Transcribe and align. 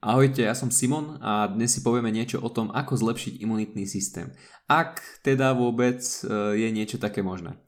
Ahojte, 0.00 0.48
ja 0.48 0.56
som 0.56 0.72
Simon 0.72 1.20
a 1.20 1.44
dnes 1.44 1.76
si 1.76 1.84
povieme 1.84 2.08
niečo 2.08 2.40
o 2.40 2.48
tom, 2.48 2.72
ako 2.72 2.96
zlepšiť 2.96 3.44
imunitný 3.44 3.84
systém. 3.84 4.32
Ak 4.64 5.04
teda 5.20 5.52
vôbec 5.52 6.00
e, 6.00 6.56
je 6.56 6.68
niečo 6.72 6.96
také 6.96 7.20
možné. 7.20 7.60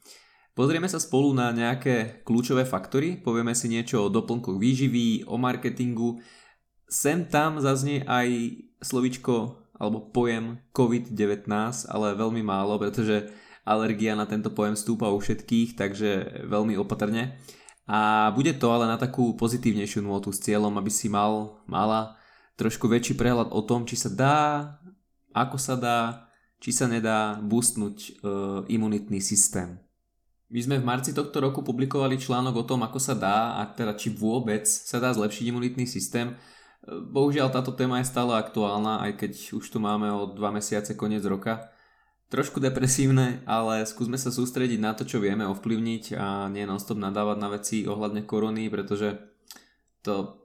Pozrieme 0.56 0.88
sa 0.88 0.96
spolu 0.96 1.36
na 1.36 1.52
nejaké 1.52 2.24
kľúčové 2.24 2.64
faktory, 2.64 3.20
povieme 3.20 3.52
si 3.52 3.68
niečo 3.68 4.08
o 4.08 4.08
doplnkoch 4.08 4.56
výživy, 4.56 5.28
o 5.28 5.36
marketingu. 5.36 6.24
Sem 6.88 7.28
tam 7.28 7.60
zaznie 7.60 8.00
aj 8.08 8.32
slovičko 8.80 9.68
alebo 9.76 10.08
pojem 10.08 10.56
COVID-19, 10.72 11.52
ale 11.92 12.16
veľmi 12.16 12.40
málo, 12.40 12.80
pretože 12.80 13.28
alergia 13.68 14.16
na 14.16 14.24
tento 14.24 14.48
pojem 14.56 14.72
stúpa 14.72 15.12
u 15.12 15.20
všetkých, 15.20 15.76
takže 15.76 16.10
veľmi 16.48 16.80
opatrne. 16.80 17.36
A 17.84 18.32
bude 18.32 18.56
to 18.56 18.72
ale 18.72 18.88
na 18.88 18.96
takú 18.96 19.36
pozitívnejšiu 19.36 20.00
nôtu 20.00 20.32
s 20.32 20.40
cieľom, 20.40 20.72
aby 20.80 20.88
si 20.88 21.12
mal, 21.12 21.60
mala 21.68 22.21
trošku 22.62 22.86
väčší 22.86 23.18
prehľad 23.18 23.50
o 23.50 23.60
tom, 23.66 23.82
či 23.82 23.98
sa 23.98 24.06
dá, 24.06 24.38
ako 25.34 25.58
sa 25.58 25.74
dá, 25.74 26.30
či 26.62 26.70
sa 26.70 26.86
nedá 26.86 27.42
boostnúť 27.42 27.96
e, 27.98 28.10
imunitný 28.70 29.18
systém. 29.18 29.82
My 30.46 30.60
sme 30.62 30.78
v 30.78 30.86
marci 30.86 31.10
tohto 31.10 31.42
roku 31.42 31.66
publikovali 31.66 32.20
článok 32.20 32.62
o 32.62 32.68
tom, 32.68 32.86
ako 32.86 33.02
sa 33.02 33.18
dá 33.18 33.58
a 33.58 33.66
teda 33.66 33.98
či 33.98 34.14
vôbec 34.14 34.68
sa 34.68 35.02
dá 35.02 35.10
zlepšiť 35.10 35.50
imunitný 35.50 35.90
systém. 35.90 36.30
E, 36.30 36.34
bohužiaľ 36.86 37.50
táto 37.50 37.74
téma 37.74 37.98
je 37.98 38.06
stále 38.06 38.30
aktuálna, 38.38 39.02
aj 39.10 39.12
keď 39.18 39.32
už 39.58 39.66
tu 39.66 39.82
máme 39.82 40.14
o 40.14 40.30
dva 40.30 40.54
mesiace 40.54 40.94
koniec 40.94 41.26
roka. 41.26 41.66
Trošku 42.30 42.62
depresívne, 42.62 43.42
ale 43.44 43.84
skúsme 43.84 44.16
sa 44.16 44.32
sústrediť 44.32 44.80
na 44.80 44.94
to, 44.94 45.04
čo 45.04 45.20
vieme 45.20 45.44
ovplyvniť 45.50 46.16
a 46.16 46.48
nie 46.48 46.64
non-stop 46.64 46.96
nadávať 46.96 47.36
na 47.36 47.48
veci 47.52 47.84
ohľadne 47.84 48.24
korony, 48.24 48.72
pretože 48.72 49.20
to 50.00 50.41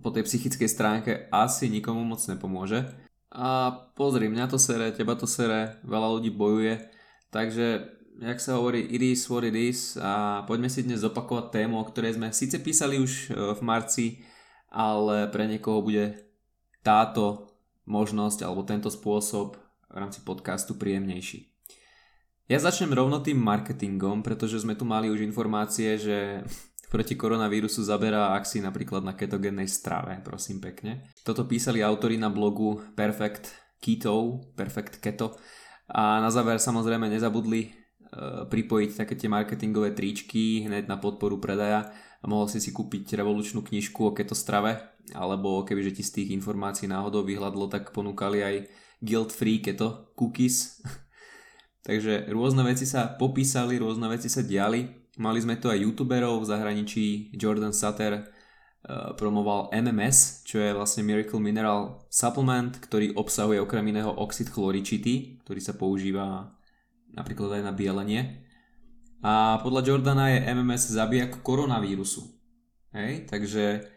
po 0.00 0.08
tej 0.10 0.24
psychickej 0.24 0.68
stránke 0.68 1.10
asi 1.28 1.68
nikomu 1.68 2.02
moc 2.04 2.20
nepomôže. 2.24 2.88
A 3.30 3.70
pozri, 3.94 4.26
mňa 4.26 4.46
to 4.50 4.58
sere, 4.58 4.90
teba 4.90 5.14
to 5.14 5.28
sere, 5.28 5.78
veľa 5.86 6.18
ľudí 6.18 6.34
bojuje, 6.34 6.90
takže 7.30 7.86
jak 8.20 8.38
sa 8.42 8.58
hovorí, 8.58 8.84
it 8.90 9.00
is 9.00 9.22
what 9.30 9.46
it 9.46 9.54
is 9.54 9.94
a 9.96 10.42
poďme 10.44 10.66
si 10.66 10.82
dnes 10.82 11.00
zopakovať 11.00 11.62
tému, 11.62 11.78
o 11.78 11.88
ktorej 11.88 12.18
sme 12.18 12.34
síce 12.34 12.58
písali 12.58 12.98
už 12.98 13.30
e, 13.30 13.54
v 13.54 13.60
marci, 13.62 14.06
ale 14.66 15.30
pre 15.30 15.46
niekoho 15.46 15.80
bude 15.80 16.18
táto 16.82 17.48
možnosť 17.86 18.44
alebo 18.44 18.66
tento 18.66 18.90
spôsob 18.92 19.56
v 19.90 19.96
rámci 19.96 20.20
podcastu 20.26 20.74
príjemnejší. 20.74 21.50
Ja 22.50 22.58
začnem 22.58 22.90
rovno 22.90 23.22
tým 23.22 23.38
marketingom, 23.38 24.26
pretože 24.26 24.58
sme 24.58 24.74
tu 24.74 24.82
mali 24.82 25.06
už 25.06 25.22
informácie, 25.22 25.94
že 25.94 26.42
proti 26.90 27.14
koronavírusu 27.14 27.86
zaberá, 27.86 28.34
ak 28.34 28.44
si 28.44 28.58
napríklad 28.58 29.06
na 29.06 29.14
ketogénnej 29.14 29.70
strave, 29.70 30.18
prosím 30.26 30.58
pekne. 30.58 31.06
Toto 31.22 31.46
písali 31.46 31.86
autori 31.86 32.18
na 32.18 32.28
blogu 32.34 32.82
Perfect 32.98 33.78
Keto, 33.78 34.42
Perfect 34.58 34.98
Keto 34.98 35.38
a 35.86 36.18
na 36.18 36.28
záver 36.34 36.58
samozrejme 36.58 37.06
nezabudli 37.06 37.62
e, 37.62 37.70
pripojiť 38.50 38.90
také 38.98 39.14
tie 39.14 39.30
marketingové 39.30 39.94
tričky 39.94 40.66
hneď 40.66 40.90
na 40.90 40.98
podporu 40.98 41.38
predaja 41.38 41.94
a 42.20 42.24
mohol 42.26 42.50
si 42.50 42.58
si 42.58 42.74
kúpiť 42.74 43.16
revolučnú 43.16 43.62
knižku 43.62 44.10
o 44.10 44.12
keto 44.12 44.34
strave 44.34 44.82
alebo 45.14 45.62
kebyže 45.62 45.96
ti 45.96 46.02
z 46.02 46.10
tých 46.20 46.28
informácií 46.36 46.90
náhodou 46.90 47.22
vyhľadlo, 47.22 47.70
tak 47.70 47.94
ponúkali 47.94 48.42
aj 48.42 48.54
guilt 48.98 49.30
free 49.30 49.62
keto 49.62 50.10
cookies. 50.18 50.82
Takže 51.86 52.28
rôzne 52.28 52.66
veci 52.66 52.84
sa 52.84 53.14
popísali, 53.16 53.80
rôzne 53.80 54.10
veci 54.12 54.28
sa 54.28 54.44
diali 54.44 54.99
Mali 55.18 55.42
sme 55.42 55.58
tu 55.58 55.66
aj 55.66 55.82
youtuberov 55.82 56.38
v 56.38 56.48
zahraničí, 56.54 57.34
Jordan 57.34 57.74
Sutter 57.74 58.22
uh, 58.22 59.10
promoval 59.18 59.74
MMS, 59.74 60.46
čo 60.46 60.62
je 60.62 60.70
vlastne 60.70 61.02
Miracle 61.02 61.42
Mineral 61.42 62.06
Supplement, 62.06 62.78
ktorý 62.78 63.18
obsahuje 63.18 63.58
okrem 63.58 63.90
iného 63.90 64.14
oxid 64.14 64.46
chloričitý, 64.54 65.42
ktorý 65.42 65.58
sa 65.58 65.74
používa 65.74 66.54
napríklad 67.10 67.58
aj 67.58 67.62
na 67.66 67.72
bielenie. 67.74 68.46
A 69.20 69.58
podľa 69.60 69.82
Jordana 69.84 70.30
je 70.30 70.46
MMS 70.46 70.94
zabijak 70.94 71.42
koronavírusu. 71.42 72.24
Hej, 72.94 73.26
takže 73.26 73.90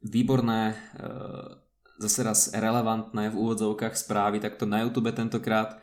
výborné, 0.00 0.72
uh, 0.98 1.60
zase 2.00 2.20
raz 2.24 2.40
relevantné 2.56 3.28
v 3.28 3.38
úvodzovkách 3.38 3.92
správy, 3.92 4.40
takto 4.40 4.64
na 4.64 4.86
YouTube 4.86 5.12
tentokrát 5.12 5.82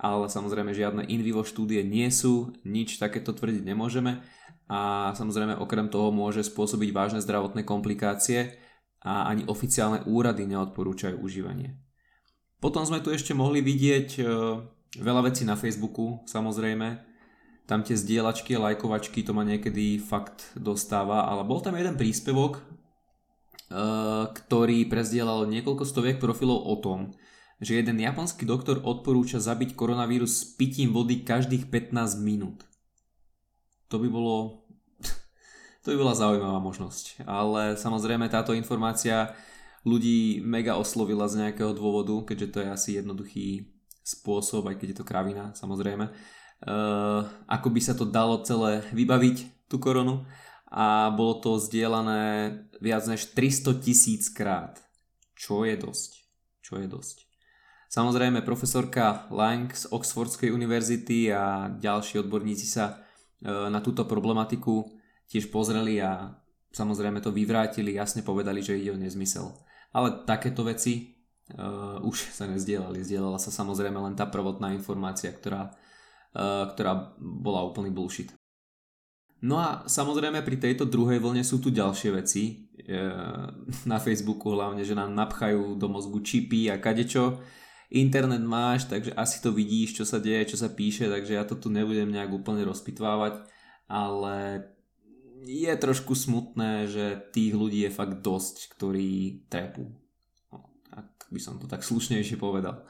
ale 0.00 0.28
samozrejme 0.28 0.72
žiadne 0.72 1.02
in 1.08 1.20
vivo 1.20 1.44
štúdie 1.44 1.84
nie 1.84 2.08
sú, 2.08 2.56
nič 2.64 2.96
takéto 2.96 3.36
tvrdiť 3.36 3.62
nemôžeme 3.66 4.24
a 4.72 5.12
samozrejme 5.12 5.60
okrem 5.60 5.92
toho 5.92 6.08
môže 6.08 6.46
spôsobiť 6.48 6.90
vážne 6.96 7.20
zdravotné 7.20 7.66
komplikácie 7.66 8.56
a 9.02 9.28
ani 9.28 9.44
oficiálne 9.44 10.06
úrady 10.06 10.46
neodporúčajú 10.48 11.18
užívanie. 11.18 11.76
Potom 12.62 12.86
sme 12.86 13.02
tu 13.02 13.10
ešte 13.10 13.34
mohli 13.34 13.58
vidieť 13.58 14.08
e, 14.16 14.24
veľa 15.02 15.26
vecí 15.26 15.42
na 15.42 15.58
Facebooku, 15.58 16.22
samozrejme. 16.30 17.02
Tam 17.66 17.82
tie 17.82 17.98
zdieľačky 17.98 18.54
lajkovačky 18.54 19.26
to 19.26 19.34
ma 19.34 19.42
niekedy 19.42 19.98
fakt 19.98 20.54
dostáva, 20.54 21.26
ale 21.26 21.42
bol 21.42 21.58
tam 21.58 21.74
jeden 21.74 21.98
príspevok, 21.98 22.62
e, 22.62 22.62
ktorý 24.30 24.86
prezdielal 24.86 25.50
niekoľko 25.50 25.82
stoviek 25.82 26.22
profilov 26.22 26.62
o 26.62 26.78
tom, 26.78 27.10
že 27.62 27.78
jeden 27.78 28.02
japonský 28.02 28.42
doktor 28.42 28.82
odporúča 28.82 29.38
zabiť 29.38 29.78
koronavírus 29.78 30.32
s 30.34 30.42
pitím 30.58 30.90
vody 30.90 31.22
každých 31.22 31.70
15 31.70 32.18
minút. 32.18 32.66
To 33.94 34.02
by 34.02 34.10
bolo... 34.10 34.66
to 35.86 35.94
by 35.94 35.96
bola 35.96 36.18
zaujímavá 36.18 36.58
možnosť. 36.58 37.22
Ale 37.22 37.78
samozrejme 37.78 38.26
táto 38.26 38.50
informácia 38.50 39.30
ľudí 39.86 40.42
mega 40.42 40.74
oslovila 40.74 41.30
z 41.30 41.46
nejakého 41.46 41.70
dôvodu, 41.70 42.18
keďže 42.26 42.50
to 42.50 42.58
je 42.66 42.68
asi 42.68 42.90
jednoduchý 42.98 43.46
spôsob, 44.02 44.66
aj 44.66 44.82
keď 44.82 44.86
je 44.90 44.98
to 44.98 45.06
kravina, 45.06 45.54
samozrejme. 45.54 46.10
Uh, 46.62 47.26
ako 47.46 47.70
by 47.70 47.80
sa 47.82 47.94
to 47.94 48.02
dalo 48.02 48.42
celé 48.42 48.82
vybaviť, 48.90 49.66
tú 49.72 49.80
koronu. 49.80 50.28
A 50.68 51.08
bolo 51.08 51.40
to 51.40 51.56
zdieľané 51.56 52.52
viac 52.84 53.08
než 53.08 53.32
300 53.32 53.80
tisíc 53.80 54.28
krát. 54.28 54.76
Čo 55.32 55.64
je 55.64 55.76
dosť. 55.80 56.10
Čo 56.60 56.80
je 56.80 56.86
dosť. 56.88 57.31
Samozrejme 57.92 58.40
profesorka 58.40 59.28
Lang 59.28 59.68
z 59.68 59.84
Oxfordskej 59.92 60.48
univerzity 60.48 61.28
a 61.28 61.68
ďalší 61.76 62.24
odborníci 62.24 62.64
sa 62.64 62.84
e, 62.88 62.94
na 63.68 63.84
túto 63.84 64.08
problematiku 64.08 64.88
tiež 65.28 65.52
pozreli 65.52 66.00
a 66.00 66.32
samozrejme 66.72 67.20
to 67.20 67.28
vyvrátili, 67.36 68.00
jasne 68.00 68.24
povedali, 68.24 68.64
že 68.64 68.80
ide 68.80 68.96
o 68.96 69.00
nezmysel. 69.00 69.52
Ale 69.92 70.24
takéto 70.24 70.64
veci 70.64 71.20
uh, 71.52 72.00
už 72.00 72.16
sa 72.36 72.48
nezdielali. 72.48 73.04
Zdieľala 73.04 73.36
sa 73.36 73.52
samozrejme 73.52 74.00
len 74.00 74.16
tá 74.16 74.24
prvotná 74.24 74.72
informácia, 74.72 75.28
ktorá, 75.28 75.76
uh, 76.32 76.72
ktorá 76.72 77.12
bola 77.20 77.60
úplný 77.68 77.92
bullshit. 77.92 78.32
No 79.44 79.60
a 79.60 79.84
samozrejme 79.84 80.40
pri 80.40 80.56
tejto 80.56 80.88
druhej 80.88 81.20
vlne 81.20 81.44
sú 81.44 81.60
tu 81.60 81.68
ďalšie 81.68 82.08
veci. 82.16 82.72
Uh, 82.88 83.52
na 83.92 84.00
Facebooku 84.00 84.48
hlavne, 84.48 84.80
že 84.80 84.96
nám 84.96 85.12
napchajú 85.12 85.76
do 85.76 85.86
mozgu 85.92 86.24
čipy 86.24 86.72
a 86.72 86.80
kadečo 86.80 87.36
internet 87.92 88.40
máš, 88.40 88.88
takže 88.88 89.12
asi 89.12 89.44
to 89.44 89.52
vidíš, 89.52 90.00
čo 90.00 90.04
sa 90.08 90.16
deje, 90.16 90.56
čo 90.56 90.56
sa 90.56 90.72
píše, 90.72 91.12
takže 91.12 91.36
ja 91.36 91.44
to 91.44 91.60
tu 91.60 91.68
nebudem 91.68 92.08
nejak 92.08 92.32
úplne 92.32 92.64
rozpitvávať, 92.64 93.44
ale 93.84 94.64
je 95.44 95.72
trošku 95.76 96.16
smutné, 96.16 96.88
že 96.88 97.20
tých 97.34 97.52
ľudí 97.52 97.84
je 97.84 97.92
fakt 97.92 98.24
dosť, 98.24 98.72
ktorí 98.72 99.44
trepú. 99.52 99.92
No, 100.48 100.72
ak 100.94 101.28
by 101.28 101.40
som 101.42 101.60
to 101.60 101.68
tak 101.68 101.84
slušnejšie 101.84 102.40
povedal. 102.40 102.86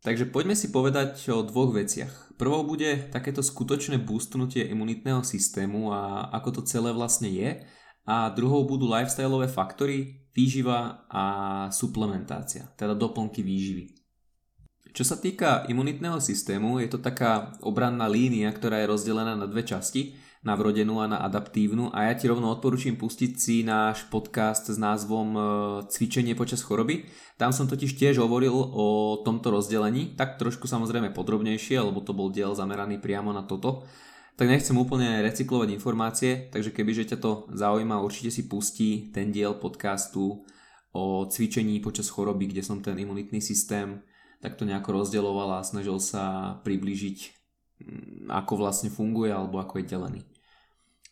Takže 0.00 0.32
poďme 0.32 0.56
si 0.56 0.72
povedať 0.72 1.28
o 1.28 1.44
dvoch 1.44 1.76
veciach. 1.76 2.36
Prvou 2.40 2.64
bude 2.64 3.12
takéto 3.12 3.44
skutočné 3.44 4.00
boostnutie 4.00 4.64
imunitného 4.64 5.20
systému 5.20 5.92
a 5.92 6.32
ako 6.32 6.60
to 6.60 6.62
celé 6.64 6.88
vlastne 6.88 7.28
je. 7.28 7.60
A 8.08 8.32
druhou 8.32 8.64
budú 8.64 8.88
lifestyleové 8.88 9.46
faktory, 9.52 10.24
výživa 10.32 11.04
a 11.12 11.24
suplementácia, 11.68 12.72
teda 12.80 12.96
doplnky 12.96 13.44
výživy. 13.44 13.99
Čo 14.90 15.06
sa 15.06 15.16
týka 15.16 15.64
imunitného 15.70 16.18
systému, 16.18 16.82
je 16.82 16.90
to 16.90 16.98
taká 16.98 17.54
obranná 17.62 18.10
línia, 18.10 18.50
ktorá 18.50 18.82
je 18.82 18.90
rozdelená 18.90 19.38
na 19.38 19.46
dve 19.46 19.62
časti, 19.62 20.18
na 20.40 20.56
vrodenú 20.56 21.04
a 21.04 21.06
na 21.06 21.20
adaptívnu 21.20 21.92
a 21.92 22.08
ja 22.08 22.16
ti 22.16 22.24
rovno 22.24 22.48
odporúčam 22.48 22.96
pustiť 22.96 23.32
si 23.36 23.60
náš 23.60 24.08
podcast 24.08 24.72
s 24.72 24.80
názvom 24.80 25.28
e, 25.36 25.40
Cvičenie 25.92 26.32
počas 26.32 26.64
choroby. 26.64 27.04
Tam 27.36 27.52
som 27.52 27.68
totiž 27.68 27.92
tiež 27.92 28.24
hovoril 28.24 28.56
o 28.56 29.20
tomto 29.20 29.52
rozdelení, 29.52 30.16
tak 30.16 30.40
trošku 30.40 30.64
samozrejme 30.64 31.12
podrobnejšie, 31.12 31.84
lebo 31.84 32.00
to 32.00 32.16
bol 32.16 32.32
diel 32.32 32.56
zameraný 32.56 32.96
priamo 32.96 33.36
na 33.36 33.44
toto. 33.44 33.84
Tak 34.40 34.48
nechcem 34.48 34.72
úplne 34.80 35.20
recyklovať 35.20 35.76
informácie, 35.76 36.48
takže 36.48 36.72
kebyže 36.72 37.12
ťa 37.12 37.18
to 37.20 37.44
zaujíma, 37.52 38.00
určite 38.00 38.32
si 38.32 38.48
pustí 38.48 39.12
ten 39.12 39.28
diel 39.28 39.60
podcastu 39.60 40.40
o 40.96 41.28
cvičení 41.28 41.84
počas 41.84 42.08
choroby, 42.08 42.48
kde 42.48 42.64
som 42.64 42.80
ten 42.80 42.96
imunitný 42.96 43.44
systém 43.44 44.00
tak 44.40 44.56
to 44.56 44.64
nejako 44.64 45.04
rozdeľoval 45.04 45.60
a 45.60 45.66
snažil 45.66 46.00
sa 46.00 46.56
priblížiť, 46.64 47.18
mm, 47.84 48.32
ako 48.32 48.52
vlastne 48.56 48.88
funguje 48.88 49.28
alebo 49.32 49.60
ako 49.60 49.80
je 49.80 49.84
delený. 49.86 50.22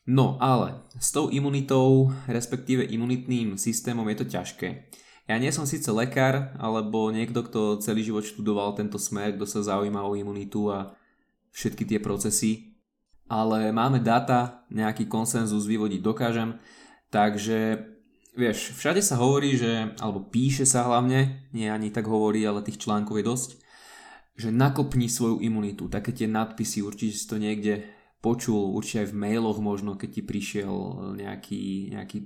No 0.08 0.40
ale 0.40 0.88
s 0.96 1.12
tou 1.12 1.28
imunitou, 1.28 2.08
respektíve 2.24 2.80
imunitným 2.80 3.60
systémom 3.60 4.08
je 4.08 4.16
to 4.24 4.26
ťažké. 4.26 4.68
Ja 5.28 5.36
nie 5.36 5.52
som 5.52 5.68
síce 5.68 5.92
lekár, 5.92 6.56
alebo 6.56 7.12
niekto, 7.12 7.44
kto 7.44 7.84
celý 7.84 8.00
život 8.00 8.24
študoval 8.24 8.72
tento 8.72 8.96
smer, 8.96 9.36
kto 9.36 9.44
sa 9.44 9.60
zaujíma 9.60 10.00
o 10.00 10.16
imunitu 10.16 10.72
a 10.72 10.96
všetky 11.52 11.84
tie 11.84 12.00
procesy, 12.00 12.72
ale 13.28 13.68
máme 13.68 14.00
data, 14.00 14.64
nejaký 14.72 15.04
konsenzus 15.04 15.68
vyvodiť 15.68 16.00
dokážem, 16.00 16.56
takže 17.12 17.76
vieš, 18.38 18.78
všade 18.78 19.02
sa 19.02 19.18
hovorí, 19.18 19.58
že, 19.58 19.98
alebo 19.98 20.22
píše 20.22 20.62
sa 20.62 20.86
hlavne, 20.86 21.50
nie 21.50 21.66
ani 21.66 21.90
tak 21.90 22.06
hovorí, 22.06 22.46
ale 22.46 22.62
tých 22.62 22.78
článkov 22.78 23.18
je 23.18 23.26
dosť, 23.26 23.50
že 24.38 24.54
nakopni 24.54 25.10
svoju 25.10 25.42
imunitu, 25.42 25.90
také 25.90 26.14
tie 26.14 26.30
nadpisy, 26.30 26.86
určite 26.86 27.18
si 27.18 27.26
to 27.26 27.42
niekde 27.42 27.82
počul, 28.22 28.70
určite 28.70 29.02
aj 29.02 29.08
v 29.10 29.18
mailoch 29.18 29.58
možno, 29.58 29.98
keď 29.98 30.08
ti 30.14 30.22
prišiel 30.22 30.74
nejaký, 31.18 31.90
nejaký 31.90 32.18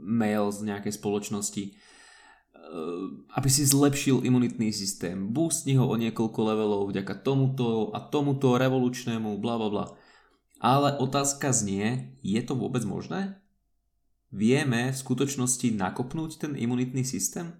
mail 0.00 0.48
z 0.48 0.64
nejakej 0.64 0.92
spoločnosti, 0.96 1.64
eh, 1.68 1.72
aby 3.36 3.48
si 3.52 3.68
zlepšil 3.68 4.24
imunitný 4.24 4.72
systém. 4.72 5.28
Boostni 5.28 5.76
ho 5.76 5.84
o 5.84 6.00
niekoľko 6.00 6.40
levelov 6.40 6.88
vďaka 6.88 7.20
tomuto 7.20 7.92
a 7.92 8.00
tomuto 8.00 8.56
revolučnému, 8.56 9.36
bla 9.36 9.60
bla 9.60 9.68
bla. 9.68 9.86
Ale 10.64 10.96
otázka 10.96 11.52
znie, 11.52 12.16
je 12.24 12.40
to 12.40 12.56
vôbec 12.56 12.80
možné? 12.88 13.43
Vieme 14.34 14.90
v 14.90 14.98
skutočnosti 14.98 15.78
nakopnúť 15.78 16.42
ten 16.42 16.52
imunitný 16.58 17.06
systém? 17.06 17.54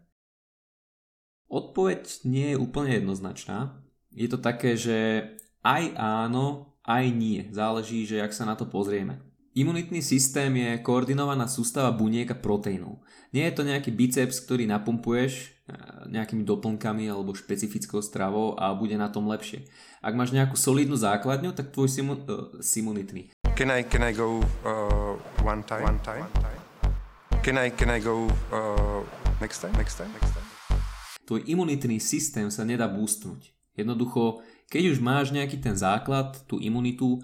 Odpoveď 1.46 2.26
nie 2.26 2.50
je 2.50 2.58
úplne 2.58 2.98
jednoznačná. 2.98 3.78
Je 4.10 4.26
to 4.26 4.42
také, 4.42 4.74
že 4.74 5.22
aj 5.62 5.94
áno, 5.94 6.74
aj 6.82 7.14
nie. 7.14 7.46
Záleží, 7.54 8.02
že 8.02 8.18
jak 8.18 8.34
sa 8.34 8.42
na 8.42 8.58
to 8.58 8.66
pozrieme. 8.66 9.22
Imunitný 9.54 10.02
systém 10.02 10.50
je 10.50 10.82
koordinovaná 10.82 11.46
sústava 11.46 11.94
buniek 11.94 12.26
a 12.26 12.34
proteínov. 12.34 13.06
Nie 13.30 13.46
je 13.46 13.54
to 13.54 13.62
nejaký 13.62 13.94
biceps, 13.94 14.42
ktorý 14.42 14.66
napumpuješ 14.66 15.30
eh, 15.70 15.78
nejakými 16.10 16.42
doplnkami 16.42 17.06
alebo 17.06 17.38
špecifickou 17.38 18.02
stravou 18.02 18.58
a 18.58 18.74
bude 18.74 18.98
na 18.98 19.06
tom 19.14 19.30
lepšie. 19.30 19.62
Ak 20.02 20.18
máš 20.18 20.34
nejakú 20.34 20.58
solidnú 20.58 20.98
základňu, 20.98 21.54
tak 21.54 21.70
tvoj 21.70 21.86
simu, 21.86 22.12
uh, 22.18 22.58
simunitný. 22.58 23.30
Can 23.54 23.70
I, 23.70 23.86
can 23.86 24.02
I 24.02 24.10
go 24.10 24.42
uh, 24.66 25.14
one 25.46 25.62
time? 25.62 25.86
One 25.86 26.02
time? 26.02 26.26
Can 27.44 27.60
I, 27.60 27.68
can 27.68 27.92
I 27.92 28.00
go 28.00 28.24
uh, 28.56 29.04
next 29.36 29.60
time? 29.60 29.76
Next 29.76 30.00
time? 30.00 30.08
Next 30.16 30.32
time? 30.32 30.48
Tvoj 31.28 31.44
imunitný 31.44 32.00
systém 32.00 32.48
sa 32.48 32.64
nedá 32.64 32.88
boostnúť. 32.88 33.52
Jednoducho, 33.76 34.40
keď 34.72 34.96
už 34.96 35.04
máš 35.04 35.28
nejaký 35.28 35.60
ten 35.60 35.76
základ, 35.76 36.40
tú 36.48 36.56
imunitu, 36.56 37.20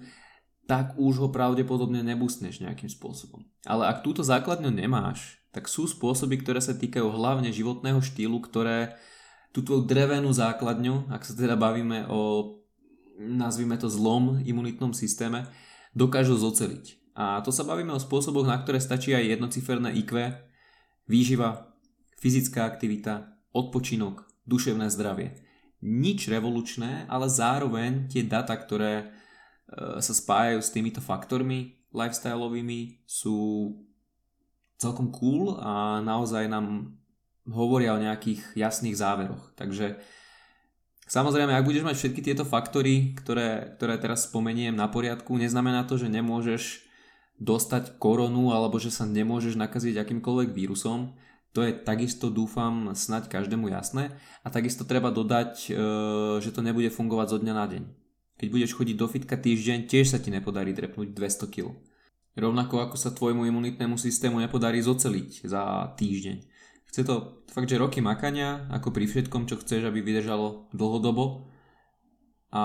tak 0.68 0.92
už 1.00 1.24
ho 1.24 1.28
pravdepodobne 1.32 2.04
nebústneš 2.04 2.60
nejakým 2.60 2.92
spôsobom. 2.92 3.48
Ale 3.64 3.88
ak 3.88 4.04
túto 4.04 4.20
základňu 4.20 4.68
nemáš, 4.68 5.40
tak 5.56 5.72
sú 5.72 5.88
spôsoby, 5.88 6.36
ktoré 6.44 6.60
sa 6.60 6.76
týkajú 6.76 7.08
hlavne 7.08 7.48
životného 7.48 8.04
štýlu, 8.04 8.44
ktoré 8.44 9.00
tú 9.56 9.64
tvoju 9.64 9.88
drevenú 9.88 10.36
základňu, 10.36 11.08
ak 11.08 11.24
sa 11.24 11.32
teda 11.32 11.56
bavíme 11.56 12.04
o 12.12 12.60
nazvime 13.16 13.80
to 13.80 13.88
zlom 13.88 14.44
imunitnom 14.44 14.92
systéme, 14.92 15.48
dokážu 15.96 16.36
zoceliť. 16.36 16.99
A 17.20 17.44
to 17.44 17.52
sa 17.52 17.68
bavíme 17.68 17.92
o 17.92 18.00
spôsoboch, 18.00 18.48
na 18.48 18.56
ktoré 18.56 18.80
stačí 18.80 19.12
aj 19.12 19.36
jednociferné 19.36 19.92
IQ, 20.00 20.32
výživa, 21.04 21.68
fyzická 22.16 22.64
aktivita, 22.64 23.36
odpočinok, 23.52 24.24
duševné 24.48 24.88
zdravie. 24.88 25.36
Nič 25.84 26.32
revolučné, 26.32 27.04
ale 27.12 27.28
zároveň 27.28 28.08
tie 28.08 28.24
data, 28.24 28.56
ktoré 28.56 29.04
e, 29.04 29.04
sa 30.00 30.12
spájajú 30.16 30.64
s 30.64 30.72
týmito 30.72 31.04
faktormi 31.04 31.76
lifestyleovými 31.92 33.04
sú 33.04 33.68
celkom 34.80 35.12
cool 35.12 35.60
a 35.60 36.00
naozaj 36.00 36.48
nám 36.48 36.96
hovoria 37.44 37.92
o 37.92 38.00
nejakých 38.00 38.56
jasných 38.56 38.96
záveroch. 38.96 39.52
Takže 39.60 40.00
Samozrejme, 41.10 41.50
ak 41.50 41.66
budeš 41.66 41.82
mať 41.82 41.96
všetky 41.98 42.22
tieto 42.22 42.46
faktory, 42.46 43.18
ktoré, 43.18 43.74
ktoré 43.74 43.98
teraz 43.98 44.30
spomeniem 44.30 44.70
na 44.70 44.86
poriadku, 44.86 45.34
neznamená 45.34 45.82
to, 45.82 45.98
že 45.98 46.06
nemôžeš 46.06 46.86
dostať 47.40 47.96
koronu 47.96 48.52
alebo 48.52 48.76
že 48.76 48.92
sa 48.92 49.08
nemôžeš 49.08 49.56
nakaziť 49.56 49.96
akýmkoľvek 49.96 50.52
vírusom. 50.52 51.16
To 51.56 51.66
je 51.66 51.74
takisto, 51.74 52.30
dúfam, 52.30 52.94
snať 52.94 53.26
každému 53.26 53.72
jasné. 53.74 54.14
A 54.46 54.54
takisto 54.54 54.86
treba 54.86 55.10
dodať, 55.10 55.66
e, 55.66 55.70
že 56.38 56.54
to 56.54 56.62
nebude 56.62 56.94
fungovať 56.94 57.26
zo 57.34 57.38
dňa 57.42 57.54
na 57.56 57.66
deň. 57.66 57.82
Keď 58.38 58.48
budeš 58.54 58.76
chodiť 58.78 58.96
do 58.96 59.06
fitka 59.10 59.34
týždeň, 59.34 59.90
tiež 59.90 60.14
sa 60.14 60.22
ti 60.22 60.30
nepodarí 60.30 60.70
trepnúť 60.70 61.10
200 61.10 61.50
kg. 61.50 61.74
Rovnako 62.38 62.86
ako 62.86 62.96
sa 62.96 63.10
tvojmu 63.10 63.42
imunitnému 63.50 63.98
systému 63.98 64.38
nepodarí 64.38 64.78
zoceliť 64.78 65.50
za 65.50 65.90
týždeň. 65.98 66.36
Chce 66.86 67.02
to 67.02 67.42
fakt, 67.50 67.66
že 67.66 67.82
roky 67.82 67.98
makania, 67.98 68.70
ako 68.70 68.94
pri 68.94 69.10
všetkom, 69.10 69.50
čo 69.50 69.58
chceš, 69.58 69.90
aby 69.90 70.02
vydržalo 70.02 70.70
dlhodobo. 70.70 71.50
A 72.54 72.64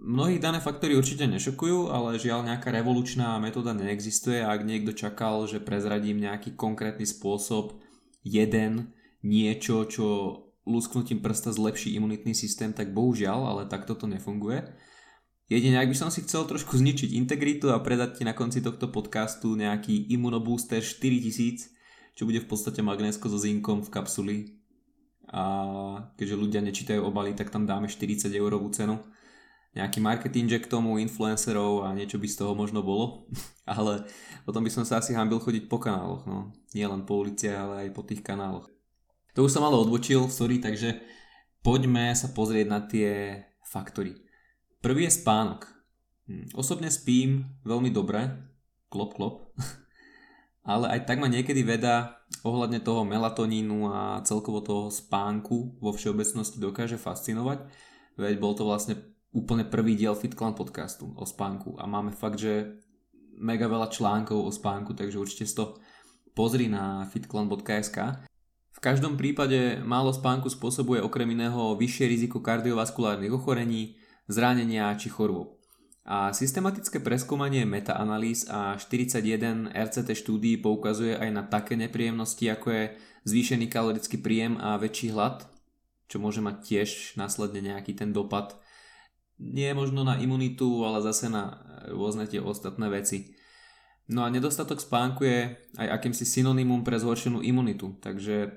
mnohých 0.00 0.40
dané 0.40 0.58
faktory 0.60 0.94
určite 0.96 1.24
nešokujú, 1.26 1.92
ale 1.92 2.20
žiaľ 2.20 2.46
nejaká 2.46 2.72
revolučná 2.72 3.36
metóda 3.40 3.72
neexistuje 3.72 4.44
ak 4.44 4.64
niekto 4.66 4.92
čakal, 4.92 5.48
že 5.48 5.62
prezradím 5.62 6.20
nejaký 6.22 6.54
konkrétny 6.54 7.08
spôsob, 7.08 7.80
jeden, 8.26 8.92
niečo, 9.22 9.86
čo 9.86 10.06
lusknutím 10.66 11.22
prsta 11.22 11.54
zlepší 11.54 11.94
imunitný 11.94 12.34
systém, 12.34 12.74
tak 12.74 12.90
bohužiaľ, 12.90 13.54
ale 13.54 13.62
takto 13.70 13.94
to 13.94 14.10
nefunguje. 14.10 14.66
Jedine, 15.46 15.78
ak 15.78 15.94
by 15.94 15.96
som 15.96 16.10
si 16.10 16.26
chcel 16.26 16.42
trošku 16.42 16.74
zničiť 16.74 17.14
integritu 17.14 17.70
a 17.70 17.78
predať 17.78 18.18
ti 18.18 18.22
na 18.26 18.34
konci 18.34 18.58
tohto 18.58 18.90
podcastu 18.90 19.54
nejaký 19.54 20.10
Immunobooster 20.10 20.82
4000, 20.82 21.70
čo 22.18 22.26
bude 22.26 22.42
v 22.42 22.50
podstate 22.50 22.82
magnésko 22.82 23.30
so 23.30 23.38
zinkom 23.38 23.86
v 23.86 23.92
kapsuli 23.94 24.38
a 25.30 25.42
keďže 26.18 26.34
ľudia 26.34 26.60
nečítajú 26.66 26.98
obaly, 27.02 27.38
tak 27.38 27.54
tam 27.54 27.62
dáme 27.62 27.86
40 27.86 28.26
eurovú 28.34 28.66
cenu. 28.74 28.98
Nejaký 29.76 30.00
marketing 30.00 30.48
k 30.56 30.72
tomu, 30.72 30.96
influencerov 30.96 31.84
a 31.84 31.92
niečo 31.92 32.16
by 32.16 32.24
z 32.24 32.40
toho 32.40 32.56
možno 32.56 32.80
bolo, 32.80 33.28
ale 33.68 34.08
potom 34.48 34.64
by 34.64 34.72
som 34.72 34.88
sa 34.88 35.04
asi 35.04 35.12
hambil 35.12 35.36
chodiť 35.36 35.68
po 35.68 35.76
kanáloch, 35.76 36.24
no. 36.24 36.56
Nie 36.72 36.88
len 36.88 37.04
po 37.04 37.20
ulici, 37.20 37.52
ale 37.52 37.84
aj 37.84 37.88
po 37.92 38.00
tých 38.00 38.24
kanáloch. 38.24 38.72
To 39.36 39.44
už 39.44 39.52
som 39.52 39.68
ale 39.68 39.76
odbočil, 39.76 40.32
sorry, 40.32 40.64
takže 40.64 40.96
poďme 41.60 42.16
sa 42.16 42.32
pozrieť 42.32 42.66
na 42.72 42.80
tie 42.88 43.44
faktory. 43.68 44.16
Prvý 44.80 45.12
je 45.12 45.20
spánok. 45.20 45.68
Hm, 46.24 46.56
osobne 46.56 46.88
spím 46.88 47.44
veľmi 47.68 47.92
dobre, 47.92 48.32
klop 48.88 49.12
klop, 49.12 49.52
ale 50.72 50.88
aj 50.88 51.04
tak 51.04 51.20
ma 51.20 51.28
niekedy 51.28 51.60
veda 51.60 52.16
ohľadne 52.42 52.80
toho 52.80 53.04
melatonínu 53.04 53.92
a 53.92 54.24
celkovo 54.24 54.64
toho 54.64 54.88
spánku 54.88 55.78
vo 55.84 55.90
všeobecnosti 55.92 56.56
dokáže 56.58 56.96
fascinovať, 56.96 57.68
veď 58.16 58.34
bol 58.40 58.56
to 58.56 58.64
vlastne 58.64 59.15
úplne 59.36 59.68
prvý 59.68 60.00
diel 60.00 60.16
FitClan 60.16 60.56
podcastu 60.56 61.12
o 61.12 61.28
spánku 61.28 61.76
a 61.76 61.84
máme 61.84 62.16
fakt, 62.16 62.40
že 62.40 62.80
mega 63.36 63.68
veľa 63.68 63.92
článkov 63.92 64.48
o 64.48 64.48
spánku, 64.48 64.96
takže 64.96 65.20
určite 65.20 65.44
si 65.44 65.52
to 65.52 65.76
pozri 66.32 66.72
na 66.72 67.04
fitclan.sk. 67.04 68.24
V 68.72 68.80
každom 68.80 69.20
prípade 69.20 69.80
málo 69.84 70.12
spánku 70.16 70.48
spôsobuje 70.48 71.04
okrem 71.04 71.28
iného 71.36 71.76
vyššie 71.76 72.08
riziko 72.08 72.40
kardiovaskulárnych 72.40 73.32
ochorení, 73.32 74.00
zranenia 74.24 74.96
či 74.96 75.12
chorôb. 75.12 75.60
A 76.06 76.30
systematické 76.30 77.02
preskúmanie 77.02 77.66
metaanalýz 77.66 78.46
a 78.46 78.78
41 78.78 79.74
RCT 79.74 80.14
štúdií 80.16 80.56
poukazuje 80.62 81.18
aj 81.18 81.30
na 81.34 81.42
také 81.42 81.74
nepríjemnosti, 81.74 82.46
ako 82.46 82.66
je 82.70 82.84
zvýšený 83.26 83.66
kalorický 83.66 84.22
príjem 84.22 84.54
a 84.62 84.78
väčší 84.78 85.10
hlad, 85.10 85.44
čo 86.06 86.22
môže 86.22 86.38
mať 86.38 86.56
tiež 86.62 86.88
následne 87.18 87.74
nejaký 87.74 87.98
ten 87.98 88.14
dopad. 88.14 88.54
Nie 89.36 89.76
možno 89.76 90.02
na 90.02 90.16
imunitu, 90.16 90.84
ale 90.84 91.04
zase 91.04 91.28
na 91.28 91.60
rôzne 91.92 92.24
tie 92.24 92.40
ostatné 92.40 92.88
veci. 92.88 93.36
No 94.06 94.22
a 94.22 94.32
nedostatok 94.32 94.80
spánku 94.80 95.26
je 95.26 95.58
aj 95.76 95.88
akýmsi 96.00 96.24
synonymum 96.24 96.86
pre 96.86 96.96
zhoršenú 96.96 97.42
imunitu, 97.42 97.98
takže 97.98 98.54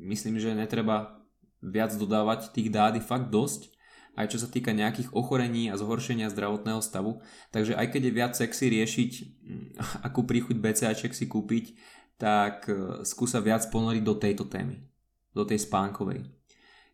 myslím, 0.00 0.40
že 0.40 0.56
netreba 0.56 1.20
viac 1.60 1.92
dodávať 1.92 2.50
tých 2.56 2.72
dát 2.72 2.96
fakt 3.04 3.28
dosť 3.28 3.78
aj 4.18 4.34
čo 4.34 4.38
sa 4.42 4.50
týka 4.50 4.74
nejakých 4.74 5.14
ochorení 5.14 5.70
a 5.70 5.78
zhoršenia 5.78 6.26
zdravotného 6.34 6.82
stavu. 6.82 7.22
Takže 7.54 7.78
aj 7.78 7.86
keď 7.94 8.02
je 8.02 8.12
viac 8.18 8.32
sexy 8.34 8.66
riešiť, 8.74 9.12
mm, 9.22 9.66
akú 10.10 10.26
príchuť 10.26 10.58
BCAček 10.58 11.14
si 11.14 11.30
kúpiť, 11.30 11.78
tak 12.18 12.66
e, 12.66 13.06
skúsa 13.06 13.38
viac 13.38 13.62
ponoriť 13.70 14.02
do 14.02 14.18
tejto 14.18 14.50
témy, 14.50 14.82
do 15.30 15.46
tej 15.46 15.62
spánkovej. 15.62 16.26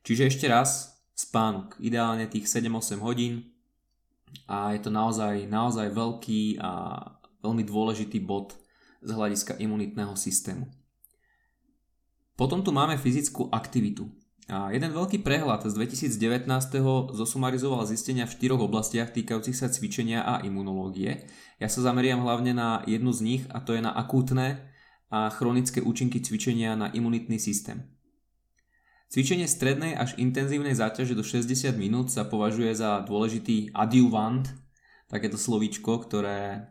Čiže 0.04 0.28
ešte 0.28 0.47
raz, 0.52 0.94
spánok, 1.14 1.78
ideálne 1.78 2.26
tých 2.26 2.50
7-8 2.50 2.99
hodín 2.99 3.54
a 4.50 4.75
je 4.75 4.83
to 4.83 4.90
naozaj, 4.90 5.47
naozaj 5.47 5.94
veľký 5.94 6.59
a 6.59 6.71
veľmi 7.40 7.62
dôležitý 7.62 8.18
bod 8.21 8.59
z 9.04 9.11
hľadiska 9.14 9.62
imunitného 9.62 10.18
systému. 10.18 10.66
Potom 12.35 12.66
tu 12.66 12.75
máme 12.75 12.99
fyzickú 12.99 13.47
aktivitu. 13.54 14.11
A 14.44 14.68
jeden 14.76 14.92
veľký 14.92 15.25
prehľad 15.25 15.64
z 15.64 15.73
2019. 15.73 16.44
zosumarizoval 17.16 17.88
zistenia 17.88 18.28
v 18.28 18.35
štyroch 18.37 18.61
oblastiach 18.68 19.09
týkajúcich 19.14 19.56
sa 19.56 19.73
cvičenia 19.73 20.21
a 20.21 20.44
imunológie. 20.44 21.25
Ja 21.56 21.71
sa 21.73 21.80
zameriam 21.80 22.21
hlavne 22.21 22.52
na 22.52 22.85
jednu 22.85 23.09
z 23.14 23.21
nich 23.25 23.42
a 23.49 23.64
to 23.64 23.73
je 23.73 23.80
na 23.80 23.94
akútne 23.97 24.68
a 25.09 25.33
chronické 25.33 25.80
účinky 25.80 26.21
cvičenia 26.21 26.76
na 26.76 26.92
imunitný 26.92 27.40
systém. 27.40 27.88
Cvičenie 29.14 29.47
strednej 29.47 29.94
až 29.94 30.18
intenzívnej 30.18 30.75
záťaže 30.75 31.14
do 31.14 31.23
60 31.23 31.71
minút 31.78 32.11
sa 32.11 32.26
považuje 32.26 32.75
za 32.75 32.99
dôležitý 33.06 33.71
adjuvant, 33.71 34.42
takéto 35.06 35.38
slovíčko, 35.38 36.02
ktoré 36.02 36.66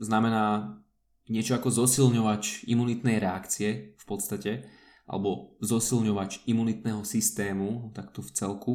znamená 0.00 0.80
niečo 1.28 1.60
ako 1.60 1.84
zosilňovač 1.84 2.64
imunitnej 2.72 3.20
reakcie 3.20 4.00
v 4.00 4.04
podstate 4.08 4.64
alebo 5.04 5.60
zosilňovač 5.60 6.48
imunitného 6.48 7.04
systému, 7.04 7.92
takto 7.92 8.24
v 8.24 8.32
celku, 8.32 8.72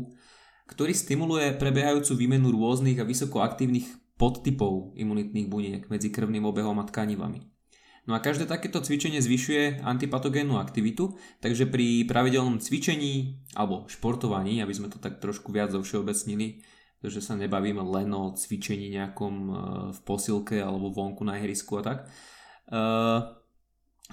ktorý 0.69 0.93
stimuluje 0.93 1.57
prebiehajúcu 1.57 2.13
výmenu 2.13 2.53
rôznych 2.53 3.01
a 3.01 3.09
vysokoaktívnych 3.09 3.89
podtypov 4.21 4.93
imunitných 5.01 5.49
buniek 5.49 5.81
medzi 5.89 6.13
krvným 6.13 6.45
obehom 6.45 6.77
a 6.77 6.85
tkanivami. 6.85 7.52
No 8.03 8.11
a 8.11 8.19
každé 8.19 8.51
takéto 8.51 8.83
cvičenie 8.83 9.23
zvyšuje 9.23 9.79
antipatogénnu 9.79 10.59
aktivitu, 10.59 11.15
takže 11.39 11.63
pri 11.63 12.03
pravidelnom 12.03 12.59
cvičení 12.59 13.39
alebo 13.55 13.87
športovaní, 13.87 14.59
aby 14.59 14.73
sme 14.75 14.91
to 14.91 14.99
tak 14.99 15.23
trošku 15.23 15.55
viac 15.55 15.71
zovšeobecnili, 15.71 16.59
že 16.99 17.19
sa 17.23 17.39
nebavíme 17.39 17.79
len 17.79 18.11
o 18.11 18.35
cvičení 18.35 18.91
nejakom 18.91 19.33
e, 19.35 19.51
v 19.95 19.99
posilke 20.03 20.59
alebo 20.59 20.91
vonku 20.91 21.23
na 21.23 21.39
ihrisku 21.39 21.79
a 21.79 21.83
tak. 21.83 21.97
Uh, 22.63 23.43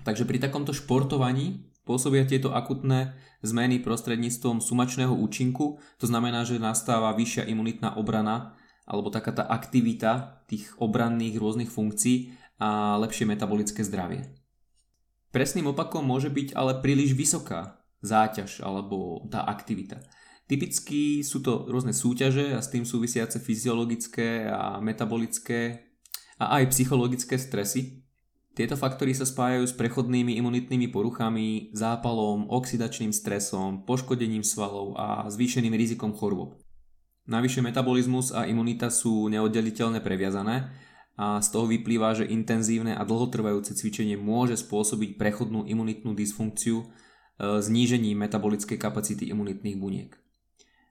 takže 0.02 0.26
pri 0.26 0.42
takomto 0.42 0.75
športovaní 0.75 1.70
Pôsobia 1.90 2.23
tieto 2.23 2.54
akutné 2.54 3.18
zmeny 3.42 3.82
prostredníctvom 3.82 4.62
sumačného 4.62 5.11
účinku, 5.11 5.82
to 5.99 6.06
znamená, 6.06 6.47
že 6.47 6.62
nastáva 6.62 7.11
vyššia 7.18 7.49
imunitná 7.50 7.99
obrana 7.99 8.54
alebo 8.85 9.11
taká 9.11 9.35
tá 9.35 9.42
aktivita 9.49 10.44
tých 10.47 10.70
obranných 10.78 11.40
rôznych 11.40 11.66
funkcií 11.66 12.37
a 12.61 13.00
lepšie 13.00 13.25
metabolické 13.25 13.81
zdravie. 13.81 14.29
Presným 15.33 15.73
opakom 15.73 16.05
môže 16.05 16.29
byť 16.29 16.52
ale 16.52 16.79
príliš 16.85 17.17
vysoká 17.17 17.81
záťaž 18.05 18.61
alebo 18.61 19.25
tá 19.33 19.43
aktivita. 19.49 20.05
Typicky 20.45 21.23
sú 21.23 21.40
to 21.40 21.64
rôzne 21.71 21.95
súťaže 21.95 22.52
a 22.52 22.61
s 22.61 22.69
tým 22.69 22.83
súvisiace 22.85 23.38
fyziologické 23.38 24.50
a 24.50 24.83
metabolické 24.83 25.88
a 26.37 26.59
aj 26.59 26.75
psychologické 26.75 27.38
stresy, 27.38 28.02
tieto 28.50 28.75
faktory 28.75 29.14
sa 29.14 29.23
spájajú 29.23 29.62
s 29.62 29.75
prechodnými 29.79 30.35
imunitnými 30.43 30.90
poruchami, 30.90 31.71
zápalom, 31.71 32.50
oxidačným 32.50 33.14
stresom, 33.14 33.87
poškodením 33.87 34.43
svalov 34.43 34.99
a 34.99 35.31
zvýšeným 35.31 35.71
rizikom 35.73 36.11
chorôb. 36.11 36.59
Navyše 37.31 37.62
metabolizmus 37.62 38.35
a 38.35 38.50
imunita 38.50 38.90
sú 38.90 39.31
neoddeliteľne 39.31 40.02
previazané 40.02 40.75
a 41.21 41.45
z 41.45 41.53
toho 41.53 41.69
vyplýva, 41.69 42.17
že 42.17 42.25
intenzívne 42.25 42.97
a 42.97 43.05
dlhotrvajúce 43.05 43.77
cvičenie 43.77 44.17
môže 44.17 44.57
spôsobiť 44.57 45.21
prechodnú 45.21 45.69
imunitnú 45.69 46.17
dysfunkciu 46.17 46.81
e, 46.81 46.85
znížením 47.61 48.25
metabolickej 48.25 48.81
kapacity 48.81 49.29
imunitných 49.29 49.77
buniek. 49.77 50.17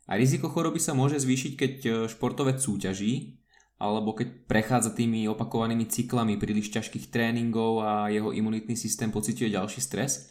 A 0.05 0.21
riziko 0.21 0.53
choroby 0.53 0.77
sa 0.77 0.93
môže 0.93 1.17
zvýšiť, 1.17 1.53
keď 1.57 1.73
e, 1.81 1.89
športovec 2.13 2.61
súťaží, 2.61 3.41
alebo 3.81 4.13
keď 4.13 4.45
prechádza 4.45 4.93
tými 4.93 5.25
opakovanými 5.33 5.89
cyklami 5.89 6.37
príliš 6.37 6.69
ťažkých 6.77 7.09
tréningov 7.09 7.81
a 7.81 8.13
jeho 8.13 8.29
imunitný 8.29 8.77
systém 8.77 9.09
pociťuje 9.09 9.57
ďalší 9.57 9.81
stres. 9.81 10.29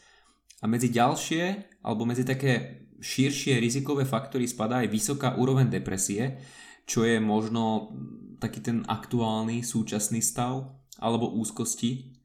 A 0.63 0.71
medzi 0.71 0.95
ďalšie, 0.95 1.75
alebo 1.83 2.07
medzi 2.07 2.23
také 2.23 2.87
širšie 3.03 3.59
rizikové 3.59 4.07
faktory 4.07 4.47
spadá 4.47 4.87
aj 4.87 4.95
vysoká 4.95 5.35
úroveň 5.35 5.67
depresie, 5.75 6.39
čo 6.87 7.03
je 7.03 7.19
možno 7.19 7.91
taký 8.39 8.63
ten 8.63 8.87
aktuálny 8.87 9.67
súčasný 9.67 10.23
stav, 10.23 10.71
alebo 10.99 11.35
úzkosti, 11.39 12.19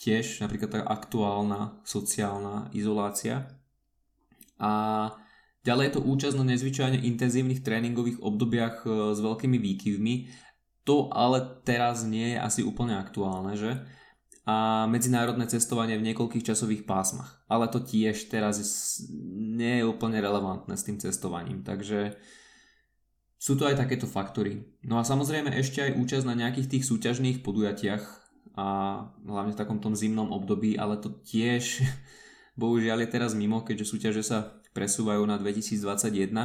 tiež 0.00 0.40
napríklad 0.40 0.70
tá 0.72 0.80
aktuálna 0.84 1.80
sociálna 1.84 2.72
izolácia. 2.72 3.48
A 4.60 4.72
Ďalej 5.60 5.84
je 5.86 5.94
to 6.00 6.06
účasť 6.08 6.36
na 6.40 6.44
nezvyčajne 6.56 7.04
intenzívnych 7.04 7.60
tréningových 7.60 8.24
obdobiach 8.24 8.88
e, 8.88 9.12
s 9.12 9.20
veľkými 9.20 9.60
výkyvmi. 9.60 10.14
To 10.88 11.12
ale 11.12 11.60
teraz 11.68 12.08
nie 12.08 12.32
je 12.32 12.38
asi 12.40 12.60
úplne 12.64 12.96
aktuálne, 12.96 13.52
že? 13.60 13.76
A 14.48 14.88
medzinárodné 14.88 15.44
cestovanie 15.52 16.00
v 16.00 16.06
niekoľkých 16.10 16.48
časových 16.48 16.88
pásmach. 16.88 17.44
Ale 17.44 17.68
to 17.68 17.84
tiež 17.84 18.32
teraz 18.32 18.56
nie 19.36 19.84
je 19.84 19.88
úplne 19.88 20.16
relevantné 20.16 20.80
s 20.80 20.86
tým 20.88 20.96
cestovaním. 20.96 21.60
Takže 21.60 22.16
sú 23.40 23.56
to 23.56 23.64
aj 23.64 23.80
takéto 23.80 24.04
faktory. 24.04 24.68
No 24.84 25.00
a 25.00 25.02
samozrejme 25.08 25.56
ešte 25.56 25.80
aj 25.80 25.96
účasť 25.96 26.28
na 26.28 26.36
nejakých 26.36 26.76
tých 26.76 26.84
súťažných 26.84 27.40
podujatiach 27.40 28.04
a 28.60 28.66
hlavne 29.24 29.56
v 29.56 29.60
takom 29.60 29.80
tom 29.80 29.96
zimnom 29.96 30.28
období, 30.28 30.76
ale 30.76 31.00
to 31.00 31.08
tiež 31.24 31.80
bohužiaľ 32.60 33.00
je 33.00 33.08
teraz 33.08 33.32
mimo, 33.32 33.64
keďže 33.64 33.96
súťaže 33.96 34.22
sa 34.28 34.60
presúvajú 34.76 35.24
na 35.24 35.40
2021. 35.40 36.36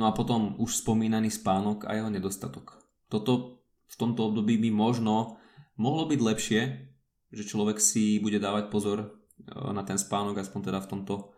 No 0.00 0.08
a 0.08 0.16
potom 0.16 0.56
už 0.56 0.80
spomínaný 0.80 1.28
spánok 1.28 1.84
a 1.84 2.00
jeho 2.00 2.08
nedostatok. 2.08 2.80
Toto 3.12 3.60
v 3.92 3.96
tomto 4.00 4.32
období 4.32 4.56
by 4.56 4.72
možno 4.72 5.36
mohlo 5.76 6.08
byť 6.08 6.16
lepšie, 6.16 6.60
že 7.28 7.44
človek 7.44 7.76
si 7.76 8.16
bude 8.24 8.40
dávať 8.40 8.72
pozor 8.72 8.98
e, 9.04 9.08
na 9.52 9.84
ten 9.84 10.00
spánok, 10.00 10.40
aspoň 10.40 10.72
teda 10.72 10.80
v, 10.80 10.88
tomto, 10.88 11.36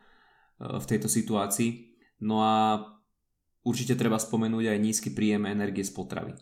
e, 0.62 0.78
v 0.78 0.86
tejto 0.86 1.10
situácii. 1.10 1.98
No 2.22 2.46
a 2.46 2.78
určite 3.64 3.98
treba 3.98 4.20
spomenúť 4.20 4.70
aj 4.70 4.78
nízky 4.78 5.10
príjem 5.10 5.48
energie 5.48 5.82
z 5.82 5.90
potravy. 5.90 6.36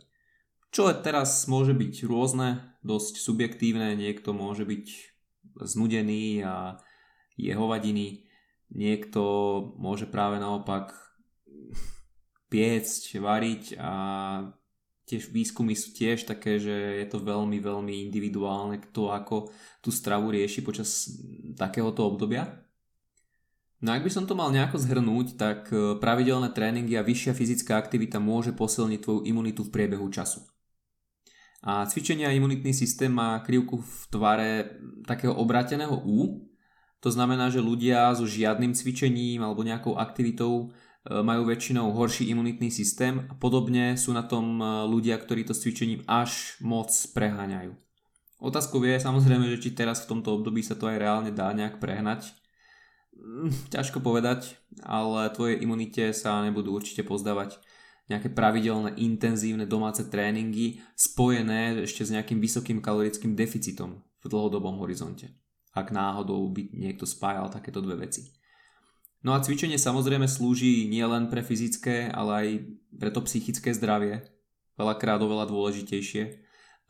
Čo 0.75 0.93
teraz 1.01 1.47
môže 1.49 1.73
byť 1.73 2.05
rôzne, 2.05 2.77
dosť 2.83 3.23
subjektívne, 3.23 3.95
niekto 3.95 4.37
môže 4.37 4.67
byť 4.67 4.87
znudený 5.63 6.43
a 6.43 6.83
je 7.37 7.53
hovadiny, 7.55 8.29
Niekto 8.73 9.23
môže 9.77 10.09
práve 10.09 10.41
naopak 10.41 10.97
piecť, 12.53 13.21
variť 13.21 13.77
a 13.77 13.93
tiež 15.05 15.29
výskumy 15.29 15.77
sú 15.77 15.93
tiež 15.93 16.25
také, 16.25 16.57
že 16.57 17.05
je 17.05 17.07
to 17.13 17.21
veľmi, 17.21 17.61
veľmi 17.61 18.09
individuálne, 18.09 18.81
kto 18.81 19.13
ako 19.13 19.53
tú 19.85 19.93
stravu 19.93 20.33
rieši 20.33 20.65
počas 20.65 21.13
takéhoto 21.53 22.09
obdobia. 22.09 22.62
No 23.83 23.91
ak 23.91 24.07
by 24.07 24.11
som 24.15 24.31
to 24.31 24.39
mal 24.39 24.55
nejako 24.55 24.79
zhrnúť, 24.79 25.35
tak 25.35 25.67
e, 25.75 25.99
pravidelné 25.99 26.55
tréningy 26.55 26.95
a 26.95 27.03
vyššia 27.03 27.35
fyzická 27.35 27.75
aktivita 27.75 28.23
môže 28.23 28.55
posilniť 28.55 29.01
tvoju 29.03 29.21
imunitu 29.27 29.67
v 29.67 29.75
priebehu 29.75 30.07
času. 30.07 30.39
A 31.67 31.83
cvičenie 31.91 32.27
a 32.27 32.35
imunitný 32.35 32.71
systém 32.71 33.11
má 33.11 33.43
krivku 33.43 33.83
v 33.83 33.95
tvare 34.07 34.51
takého 35.03 35.35
obráteného 35.35 35.99
U, 36.07 36.47
to 37.03 37.11
znamená, 37.11 37.51
že 37.51 37.59
ľudia 37.59 38.15
so 38.15 38.23
žiadnym 38.23 38.79
cvičením 38.79 39.43
alebo 39.43 39.67
nejakou 39.67 39.99
aktivitou 39.99 40.71
e, 40.71 41.19
majú 41.19 41.51
väčšinou 41.51 41.91
horší 41.91 42.31
imunitný 42.31 42.71
systém 42.71 43.27
a 43.27 43.35
podobne 43.35 43.99
sú 43.99 44.15
na 44.15 44.23
tom 44.23 44.63
e, 44.63 44.87
ľudia, 44.87 45.19
ktorí 45.19 45.43
to 45.43 45.59
s 45.59 45.67
cvičením 45.67 46.07
až 46.07 46.55
moc 46.63 46.95
preháňajú. 47.19 47.75
Otázkou 48.43 48.79
je 48.87 49.03
samozrejme, 49.03 49.51
že 49.51 49.59
či 49.59 49.75
teraz 49.75 50.07
v 50.07 50.15
tomto 50.15 50.39
období 50.39 50.63
sa 50.63 50.79
to 50.79 50.87
aj 50.87 51.03
reálne 51.03 51.35
dá 51.35 51.51
nejak 51.51 51.83
prehnať. 51.83 52.42
Hm, 53.17 53.53
ťažko 53.73 54.01
povedať, 54.01 54.57
ale 54.83 55.29
tvoje 55.33 55.61
imunite 55.61 56.13
sa 56.17 56.41
nebudú 56.43 56.73
určite 56.73 57.05
pozdávať 57.05 57.61
nejaké 58.11 58.35
pravidelné 58.35 58.99
intenzívne 58.99 59.65
domáce 59.65 60.05
tréningy 60.09 60.83
spojené 60.99 61.87
ešte 61.87 62.03
s 62.03 62.11
nejakým 62.13 62.43
vysokým 62.43 62.83
kalorickým 62.83 63.39
deficitom 63.39 64.03
v 64.23 64.27
dlhodobom 64.27 64.83
horizonte 64.83 65.33
ak 65.73 65.89
náhodou 65.91 66.45
by 66.53 66.69
niekto 66.77 67.09
spájal 67.09 67.49
takéto 67.49 67.81
dve 67.81 68.05
veci. 68.05 68.29
No 69.25 69.33
a 69.33 69.41
cvičenie 69.41 69.81
samozrejme 69.81 70.29
slúži 70.29 70.91
nielen 70.91 71.33
pre 71.33 71.41
fyzické, 71.41 72.11
ale 72.11 72.31
aj 72.35 72.49
pre 72.93 73.11
to 73.15 73.23
psychické 73.25 73.73
zdravie, 73.73 74.27
veľakrát 74.77 75.23
oveľa 75.23 75.49
dôležitejšie. 75.49 76.43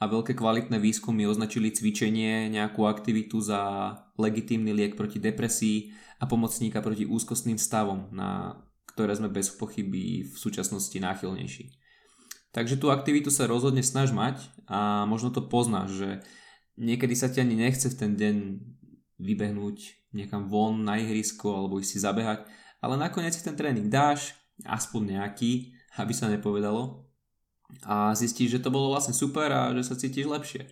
A 0.02 0.11
veľké 0.11 0.35
kvalitné 0.35 0.83
výskumy 0.83 1.31
označili 1.31 1.71
cvičenie, 1.71 2.50
nejakú 2.50 2.91
aktivitu 2.91 3.38
za 3.38 3.95
legitímny 4.19 4.73
liek 4.73 4.92
proti 4.97 5.19
depresii 5.19 5.92
a 6.21 6.28
pomocníka 6.28 6.85
proti 6.85 7.09
úzkostným 7.09 7.57
stavom, 7.57 8.12
na 8.12 8.61
ktoré 8.92 9.16
sme 9.16 9.33
bez 9.33 9.49
pochyby 9.52 10.28
v 10.28 10.37
súčasnosti 10.37 10.95
náchylnejší. 10.95 11.73
Takže 12.52 12.76
tú 12.76 12.92
aktivitu 12.92 13.33
sa 13.33 13.49
rozhodne 13.49 13.81
snaž 13.81 14.12
mať 14.12 14.45
a 14.69 15.09
možno 15.09 15.33
to 15.33 15.49
poznáš, 15.49 15.97
že 15.97 16.09
niekedy 16.76 17.16
sa 17.16 17.33
ti 17.33 17.40
ani 17.40 17.57
nechce 17.57 17.88
v 17.88 17.97
ten 17.97 18.12
deň 18.12 18.37
vybehnúť 19.16 19.76
niekam 20.12 20.52
von 20.52 20.85
na 20.85 21.00
ihrisko 21.00 21.49
alebo 21.49 21.81
ísť 21.81 21.90
si 21.97 21.99
zabehať, 22.04 22.45
ale 22.85 23.00
nakoniec 23.00 23.33
si 23.33 23.40
ten 23.40 23.57
tréning 23.57 23.88
dáš, 23.88 24.37
aspoň 24.69 25.16
nejaký, 25.16 25.73
aby 25.97 26.12
sa 26.12 26.28
nepovedalo 26.28 27.09
a 27.88 28.12
zistíš, 28.12 28.61
že 28.61 28.62
to 28.69 28.69
bolo 28.69 28.92
vlastne 28.92 29.16
super 29.16 29.49
a 29.49 29.73
že 29.73 29.88
sa 29.88 29.97
cítiš 29.97 30.28
lepšie. 30.28 30.69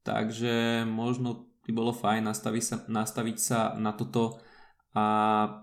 Takže 0.00 0.88
možno 0.88 1.49
by 1.70 1.72
bolo 1.72 1.94
fajn 1.94 2.26
nastaviť 2.26 2.64
sa, 2.66 2.76
nastaviť 2.90 3.36
sa 3.38 3.58
na 3.78 3.94
toto 3.94 4.42
a 4.90 5.06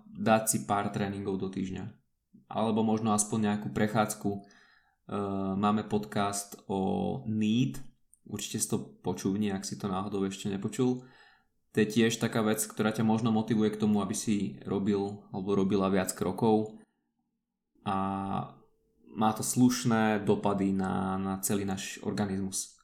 dať 0.07 0.43
si 0.47 0.57
pár 0.63 0.87
tréningov 0.95 1.35
do 1.35 1.51
týždňa. 1.51 1.83
Alebo 2.47 2.79
možno 2.79 3.11
aspoň 3.11 3.51
nejakú 3.51 3.75
prechádzku. 3.75 4.29
E, 4.31 4.39
máme 5.59 5.83
podcast 5.83 6.55
o 6.71 7.19
NEED, 7.27 7.83
určite 8.23 8.63
si 8.63 8.71
to 8.71 8.79
počúvni, 9.03 9.51
ak 9.51 9.67
si 9.67 9.75
to 9.75 9.91
náhodou 9.91 10.23
ešte 10.23 10.47
nepočul. 10.47 11.03
To 11.75 11.77
je 11.83 11.87
tiež 11.91 12.23
taká 12.23 12.39
vec, 12.39 12.63
ktorá 12.63 12.95
ťa 12.95 13.03
možno 13.03 13.35
motivuje 13.35 13.75
k 13.75 13.83
tomu, 13.83 13.99
aby 13.99 14.15
si 14.15 14.63
robil 14.63 15.27
alebo 15.35 15.59
robila 15.59 15.91
viac 15.91 16.15
krokov 16.15 16.79
a 17.83 17.95
má 19.11 19.29
to 19.33 19.43
slušné 19.43 20.23
dopady 20.23 20.71
na, 20.71 21.19
na 21.19 21.33
celý 21.43 21.65
náš 21.65 21.99
organizmus. 22.05 22.76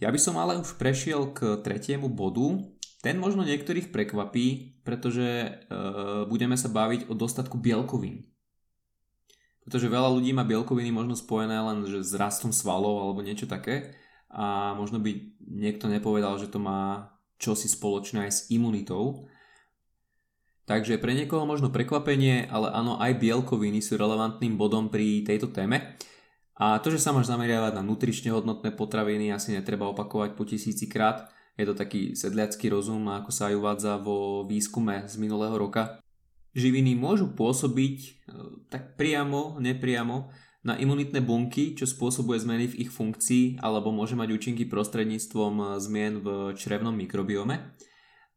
Ja 0.00 0.08
by 0.08 0.16
som 0.16 0.40
ale 0.40 0.56
už 0.56 0.80
prešiel 0.80 1.36
k 1.36 1.60
tretiemu 1.60 2.08
bodu. 2.08 2.64
Ten 3.04 3.20
možno 3.20 3.44
niektorých 3.44 3.92
prekvapí, 3.92 4.80
pretože 4.84 5.24
e, 5.24 5.50
budeme 6.24 6.56
sa 6.56 6.72
baviť 6.72 7.08
o 7.08 7.14
dostatku 7.16 7.60
bielkovín. 7.60 8.28
Pretože 9.64 9.92
veľa 9.92 10.08
ľudí 10.08 10.32
má 10.32 10.44
bielkoviny 10.44 10.88
možno 10.88 11.16
spojené 11.16 11.60
len 11.60 11.84
že 11.84 12.00
s 12.00 12.16
rastom 12.16 12.52
svalov 12.52 13.00
alebo 13.00 13.20
niečo 13.20 13.44
také 13.44 13.92
a 14.32 14.72
možno 14.72 15.02
by 15.02 15.36
niekto 15.42 15.90
nepovedal, 15.90 16.40
že 16.40 16.48
to 16.48 16.62
má 16.62 17.12
čosi 17.36 17.68
spoločné 17.68 18.28
aj 18.28 18.32
s 18.32 18.40
imunitou. 18.52 19.28
Takže 20.68 21.02
pre 21.02 21.18
niekoho 21.18 21.42
možno 21.48 21.74
prekvapenie, 21.74 22.46
ale 22.46 22.70
áno, 22.70 22.94
aj 23.02 23.18
bielkoviny 23.18 23.82
sú 23.82 23.98
relevantným 23.98 24.54
bodom 24.54 24.86
pri 24.86 25.26
tejto 25.26 25.50
téme. 25.50 25.98
A 26.60 26.76
to, 26.76 26.92
že 26.92 27.00
sa 27.00 27.16
máš 27.16 27.32
zameriavať 27.32 27.72
na 27.72 27.80
nutrične 27.80 28.28
hodnotné 28.36 28.76
potraviny, 28.76 29.32
asi 29.32 29.56
netreba 29.56 29.88
opakovať 29.88 30.36
po 30.36 30.44
tisícikrát. 30.44 31.32
Je 31.56 31.64
to 31.64 31.72
taký 31.72 32.12
sedliacký 32.12 32.68
rozum, 32.68 33.08
ako 33.08 33.32
sa 33.32 33.48
aj 33.48 33.54
uvádza 33.56 33.96
vo 33.96 34.44
výskume 34.44 35.08
z 35.08 35.16
minulého 35.16 35.56
roka. 35.56 36.04
Živiny 36.52 37.00
môžu 37.00 37.32
pôsobiť 37.32 37.96
e, 37.96 38.08
tak 38.68 39.00
priamo, 39.00 39.56
nepriamo 39.56 40.28
na 40.60 40.76
imunitné 40.76 41.24
bunky, 41.24 41.72
čo 41.72 41.88
spôsobuje 41.88 42.36
zmeny 42.42 42.68
v 42.68 42.78
ich 42.84 42.90
funkcii 42.92 43.64
alebo 43.64 43.88
môže 43.94 44.12
mať 44.12 44.28
účinky 44.28 44.68
prostredníctvom 44.68 45.54
e, 45.56 45.64
zmien 45.80 46.20
v 46.20 46.52
črevnom 46.60 46.92
mikrobiome. 46.92 47.72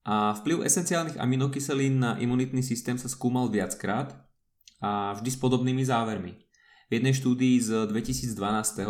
A 0.08 0.36
vplyv 0.40 0.64
esenciálnych 0.64 1.20
aminokyselín 1.20 2.00
na 2.00 2.16
imunitný 2.20 2.64
systém 2.64 2.96
sa 2.96 3.12
skúmal 3.12 3.52
viackrát 3.52 4.16
a 4.84 5.16
vždy 5.16 5.30
s 5.32 5.38
podobnými 5.40 5.84
závermi. 5.84 6.43
V 6.94 7.02
jednej 7.02 7.18
štúdii 7.18 7.58
z 7.58 7.90
2012. 7.90 8.38
E, 8.38 8.86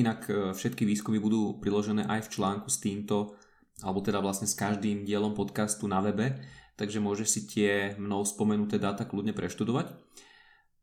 inak 0.00 0.32
e, 0.32 0.56
všetky 0.56 0.88
výskumy 0.88 1.20
budú 1.20 1.60
priložené 1.60 2.08
aj 2.08 2.24
v 2.24 2.32
článku 2.32 2.72
s 2.72 2.80
týmto, 2.80 3.36
alebo 3.84 4.00
teda 4.00 4.24
vlastne 4.24 4.48
s 4.48 4.56
každým 4.56 5.04
dielom 5.04 5.36
podcastu 5.36 5.84
na 5.92 6.00
webe, 6.00 6.40
takže 6.80 7.04
môžeš 7.04 7.28
si 7.28 7.40
tie 7.44 7.92
mnou 8.00 8.24
spomenuté 8.24 8.80
dáta 8.80 9.04
kľudne 9.04 9.36
preštudovať. 9.36 9.92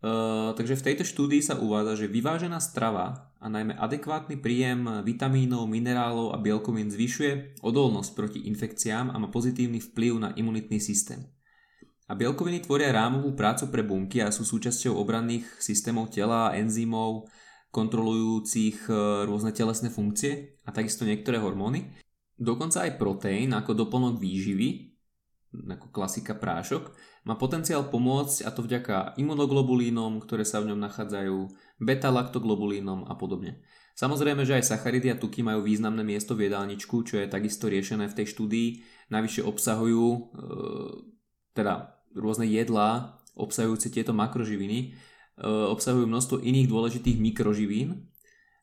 Uh, 0.05 0.53
takže 0.53 0.77
v 0.77 0.85
tejto 0.85 1.01
štúdii 1.09 1.41
sa 1.41 1.57
uvádza, 1.57 2.05
že 2.05 2.13
vyvážená 2.13 2.61
strava 2.61 3.33
a 3.41 3.49
najmä 3.49 3.73
adekvátny 3.81 4.37
príjem 4.37 5.01
vitamínov, 5.01 5.65
minerálov 5.65 6.29
a 6.29 6.37
bielkovín 6.37 6.93
zvyšuje 6.93 7.57
odolnosť 7.65 8.11
proti 8.13 8.45
infekciám 8.45 9.09
a 9.09 9.17
má 9.17 9.33
pozitívny 9.33 9.81
vplyv 9.81 10.13
na 10.21 10.29
imunitný 10.37 10.77
systém. 10.77 11.25
A 12.05 12.13
bielkoviny 12.13 12.61
tvoria 12.61 12.93
rámovú 12.93 13.33
prácu 13.33 13.73
pre 13.73 13.81
bunky 13.81 14.21
a 14.21 14.29
sú 14.29 14.45
súčasťou 14.45 14.93
obranných 14.93 15.57
systémov 15.57 16.13
tela, 16.13 16.53
enzymov, 16.53 17.25
kontrolujúcich 17.73 18.85
e, 18.85 18.93
rôzne 19.25 19.49
telesné 19.49 19.89
funkcie 19.89 20.61
a 20.63 20.69
takisto 20.69 21.01
niektoré 21.01 21.41
hormóny. 21.41 21.97
Dokonca 22.37 22.85
aj 22.85 23.01
proteín 23.01 23.57
ako 23.57 23.73
doplnok 23.73 24.21
výživy, 24.21 24.93
ako 25.65 25.89
klasika 25.89 26.37
prášok, 26.37 26.93
má 27.25 27.33
potenciál 27.41 27.89
pomôcť 27.89 28.45
a 28.45 28.53
to 28.53 28.61
vďaka 28.61 29.17
imunoglobulínom, 29.17 30.21
ktoré 30.21 30.45
sa 30.45 30.61
v 30.61 30.71
ňom 30.71 30.79
nachádzajú, 30.85 31.37
beta-laktoglobulínom 31.81 33.09
a 33.09 33.17
podobne. 33.17 33.65
Samozrejme, 33.95 34.43
že 34.43 34.59
aj 34.59 34.75
sacharidy 34.75 35.09
a 35.09 35.17
tuky 35.17 35.41
majú 35.41 35.63
významné 35.63 36.03
miesto 36.03 36.35
v 36.37 36.51
jedálničku, 36.51 37.01
čo 37.07 37.17
je 37.17 37.31
takisto 37.31 37.71
riešené 37.71 38.11
v 38.11 38.17
tej 38.21 38.27
štúdii. 38.29 38.69
Navyše 39.09 39.41
obsahujú, 39.41 40.05
e, 40.05 40.19
teda 41.55 41.94
rôzne 42.15 42.47
jedlá 42.47 43.19
obsahujúce 43.35 43.91
tieto 43.91 44.15
makroživiny 44.15 44.77
e, 44.79 44.87
obsahujú 45.45 46.07
množstvo 46.07 46.41
iných 46.41 46.71
dôležitých 46.71 47.17
mikroživín 47.19 48.07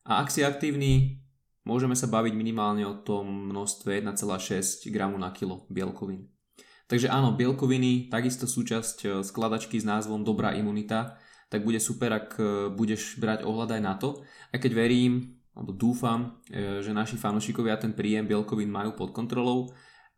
a 0.08 0.24
ak 0.24 0.32
si 0.32 0.42
aktívny, 0.42 1.22
môžeme 1.62 1.94
sa 1.94 2.08
baviť 2.08 2.34
minimálne 2.34 2.82
o 2.88 2.98
tom 2.98 3.52
množstve 3.52 4.02
1,6 4.02 4.88
g 4.88 4.96
na 4.96 5.30
kilo 5.30 5.68
bielkovín. 5.68 6.26
Takže 6.90 7.08
áno, 7.08 7.38
bielkoviny, 7.38 8.10
takisto 8.10 8.48
súčasť 8.48 8.98
e, 9.04 9.08
skladačky 9.22 9.78
s 9.78 9.86
názvom 9.86 10.24
Dobrá 10.24 10.56
imunita, 10.56 11.20
tak 11.52 11.62
bude 11.68 11.78
super, 11.78 12.16
ak 12.16 12.28
e, 12.40 12.44
budeš 12.72 13.20
brať 13.20 13.44
ohľad 13.44 13.78
aj 13.78 13.82
na 13.84 13.94
to. 14.00 14.24
Aj 14.50 14.58
keď 14.58 14.72
verím, 14.72 15.36
alebo 15.52 15.76
dúfam, 15.76 16.40
že 16.48 16.96
naši 16.96 17.20
fanúšikovia 17.20 17.76
ten 17.76 17.92
príjem 17.92 18.24
bielkovín 18.24 18.72
majú 18.72 18.96
pod 18.96 19.12
kontrolou 19.12 19.68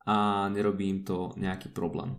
a 0.07 0.47
nerobí 0.47 0.87
im 0.87 1.03
to 1.03 1.35
nejaký 1.35 1.75
problém. 1.75 2.15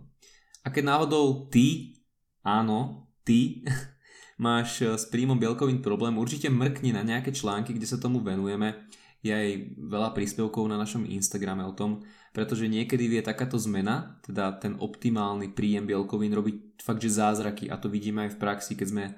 A 0.65 0.73
keď 0.73 0.83
náhodou 0.89 1.45
ty, 1.53 1.93
áno, 2.41 3.05
ty, 3.21 3.61
máš 4.41 4.81
eh, 4.81 4.97
s 4.97 5.05
príjmom 5.07 5.37
bielkovín 5.37 5.79
problém, 5.79 6.17
určite 6.17 6.49
mrkni 6.49 6.91
na 6.91 7.05
nejaké 7.05 7.29
články, 7.29 7.77
kde 7.77 7.87
sa 7.87 8.01
tomu 8.01 8.19
venujeme. 8.19 8.89
Je 9.25 9.33
aj 9.33 9.49
veľa 9.89 10.13
príspevkov 10.13 10.69
na 10.69 10.77
našom 10.77 11.01
Instagrame 11.09 11.65
o 11.65 11.73
tom, 11.73 12.05
pretože 12.29 12.69
niekedy 12.69 13.09
vie 13.09 13.21
takáto 13.25 13.57
zmena, 13.57 14.21
teda 14.21 14.53
ten 14.61 14.77
optimálny 14.77 15.49
príjem 15.49 15.89
bielkovín 15.89 16.29
robiť 16.29 16.77
fakt, 16.77 17.01
že 17.01 17.17
zázraky 17.17 17.73
a 17.73 17.81
to 17.81 17.89
vidíme 17.89 18.29
aj 18.29 18.37
v 18.37 18.41
praxi, 18.41 18.73
keď 18.73 18.87
sme 18.89 19.05
eh, 19.05 19.13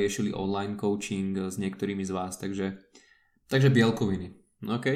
riešili 0.00 0.32
online 0.32 0.80
coaching 0.80 1.36
s 1.52 1.60
niektorými 1.60 2.04
z 2.04 2.12
vás, 2.12 2.40
takže, 2.40 2.80
takže 3.52 3.68
bielkoviny. 3.68 4.32
OK? 4.64 4.86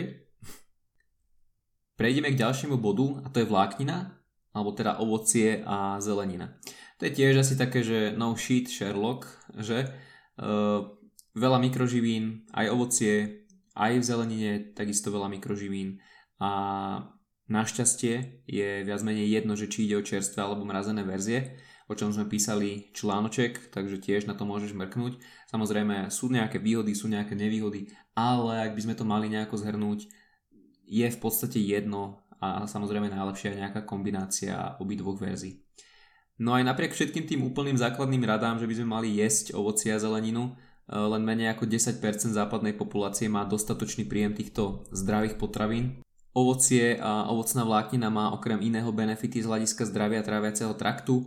Prejdeme 2.00 2.32
k 2.32 2.40
ďalšiemu 2.40 2.76
bodu 2.80 3.20
a 3.24 3.28
to 3.28 3.44
je 3.44 3.48
vláknina 3.48 4.23
alebo 4.54 4.70
teda 4.72 5.02
ovocie 5.02 5.60
a 5.66 5.98
zelenina. 5.98 6.54
To 7.02 7.10
je 7.10 7.12
tiež 7.12 7.42
asi 7.42 7.58
také, 7.58 7.82
že 7.82 8.14
no 8.14 8.38
shit 8.38 8.70
Sherlock, 8.70 9.26
že 9.58 9.90
uh, 10.38 10.86
veľa 11.34 11.58
mikroživín, 11.58 12.46
aj 12.54 12.70
ovocie, 12.70 13.44
aj 13.74 13.98
v 13.98 14.06
zelenine 14.06 14.52
takisto 14.72 15.10
veľa 15.10 15.26
mikroživín 15.26 15.98
a 16.38 16.50
našťastie 17.50 18.46
je 18.46 18.68
viac 18.86 19.00
menej 19.02 19.42
jedno, 19.42 19.58
že 19.58 19.66
či 19.66 19.90
ide 19.90 19.98
o 19.98 20.06
čerstvé 20.06 20.40
alebo 20.40 20.62
mrazené 20.62 21.02
verzie, 21.02 21.58
o 21.90 21.92
čom 21.92 22.14
sme 22.14 22.30
písali 22.30 22.94
článoček, 22.96 23.74
takže 23.74 24.00
tiež 24.00 24.24
na 24.24 24.32
to 24.38 24.48
môžeš 24.48 24.72
mrknúť. 24.72 25.20
Samozrejme 25.52 26.08
sú 26.08 26.32
nejaké 26.32 26.56
výhody, 26.62 26.96
sú 26.96 27.12
nejaké 27.12 27.36
nevýhody, 27.36 27.92
ale 28.16 28.64
ak 28.64 28.72
by 28.72 28.80
sme 28.80 28.94
to 28.96 29.04
mali 29.04 29.28
nejako 29.28 29.60
zhrnúť, 29.60 30.08
je 30.84 31.06
v 31.08 31.18
podstate 31.18 31.60
jedno, 31.60 32.23
a 32.44 32.68
samozrejme 32.68 33.08
najlepšia 33.08 33.56
je 33.56 33.60
nejaká 33.64 33.80
kombinácia 33.88 34.76
obidvoch 34.76 35.16
verzií. 35.16 35.64
No 36.36 36.50
aj 36.52 36.66
napriek 36.66 36.92
všetkým 36.92 37.30
tým 37.30 37.40
úplným 37.46 37.78
základným 37.78 38.26
radám, 38.26 38.58
že 38.58 38.66
by 38.66 38.74
sme 38.74 38.88
mali 38.90 39.08
jesť 39.22 39.54
ovoci 39.54 39.94
a 39.94 40.02
zeleninu, 40.02 40.50
e, 40.50 40.98
len 40.98 41.22
menej 41.22 41.54
ako 41.54 41.70
10% 41.70 42.34
západnej 42.34 42.74
populácie 42.74 43.30
má 43.30 43.46
dostatočný 43.46 44.02
príjem 44.10 44.34
týchto 44.34 44.82
zdravých 44.90 45.38
potravín. 45.38 46.02
Ovocie 46.34 46.98
a 46.98 47.30
ovocná 47.30 47.62
vláknina 47.62 48.10
má 48.10 48.34
okrem 48.34 48.58
iného 48.58 48.90
benefity 48.90 49.38
z 49.38 49.46
hľadiska 49.46 49.86
zdravia 49.86 50.26
tráviaceho 50.26 50.74
traktu, 50.74 51.22
e, 51.22 51.24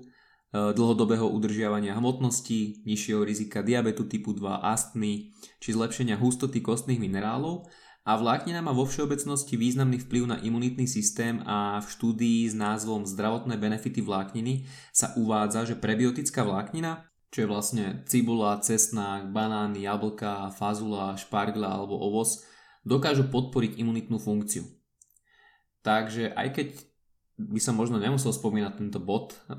dlhodobého 0.75 1.23
udržiavania 1.31 1.95
hmotnosti, 1.95 2.83
nižšieho 2.83 3.23
rizika 3.23 3.63
diabetu 3.63 4.03
typu 4.11 4.35
2, 4.35 4.59
astmy 4.59 5.31
či 5.63 5.71
zlepšenia 5.71 6.19
hustoty 6.19 6.59
kostných 6.59 6.99
minerálov 6.99 7.63
a 8.07 8.15
vláknina 8.15 8.63
má 8.63 8.71
vo 8.71 8.87
všeobecnosti 8.87 9.59
významný 9.59 9.99
vplyv 10.07 10.23
na 10.31 10.37
imunitný 10.39 10.87
systém 10.87 11.43
a 11.43 11.83
v 11.83 11.87
štúdii 11.91 12.47
s 12.47 12.55
názvom 12.55 13.03
Zdravotné 13.03 13.59
benefity 13.59 13.99
vlákniny 13.99 14.63
sa 14.95 15.11
uvádza, 15.19 15.67
že 15.67 15.75
prebiotická 15.75 16.47
vláknina, 16.47 17.03
čo 17.35 17.43
je 17.43 17.51
vlastne 17.51 17.85
cibula, 18.07 18.63
cesnák, 18.63 19.27
banány, 19.35 19.83
jablka, 19.83 20.55
fazula, 20.55 21.19
špargla 21.19 21.67
alebo 21.67 21.99
ovoz, 21.99 22.47
dokážu 22.87 23.27
podporiť 23.27 23.75
imunitnú 23.75 24.23
funkciu. 24.23 24.63
Takže 25.83 26.31
aj 26.31 26.47
keď 26.55 26.67
by 27.35 27.59
som 27.59 27.75
možno 27.75 27.99
nemusel 27.99 28.31
spomínať 28.31 28.73
tento 28.87 29.03
bod, 29.03 29.35
eh, 29.35 29.55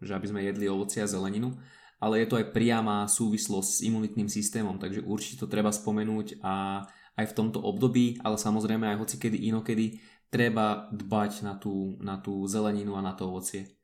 že 0.00 0.16
aby 0.16 0.26
sme 0.32 0.48
jedli 0.48 0.64
ovoci 0.64 1.04
a 1.04 1.06
zeleninu, 1.06 1.60
ale 2.00 2.24
je 2.24 2.28
to 2.28 2.40
aj 2.40 2.56
priama 2.56 3.04
súvislosť 3.04 3.68
s 3.68 3.84
imunitným 3.84 4.32
systémom, 4.32 4.80
takže 4.80 5.04
určite 5.04 5.44
to 5.44 5.46
treba 5.48 5.68
spomenúť 5.68 6.40
a 6.40 6.84
aj 7.16 7.32
v 7.32 7.36
tomto 7.36 7.58
období, 7.64 8.20
ale 8.20 8.36
samozrejme 8.36 8.84
aj 8.92 9.00
hocikedy 9.00 9.48
inokedy 9.48 10.00
treba 10.28 10.92
dbať 10.92 11.42
na 11.42 11.56
tú, 11.56 11.96
na 12.04 12.20
tú 12.20 12.44
zeleninu 12.44 12.94
a 12.94 13.04
na 13.04 13.16
to 13.16 13.32
ovocie. 13.32 13.76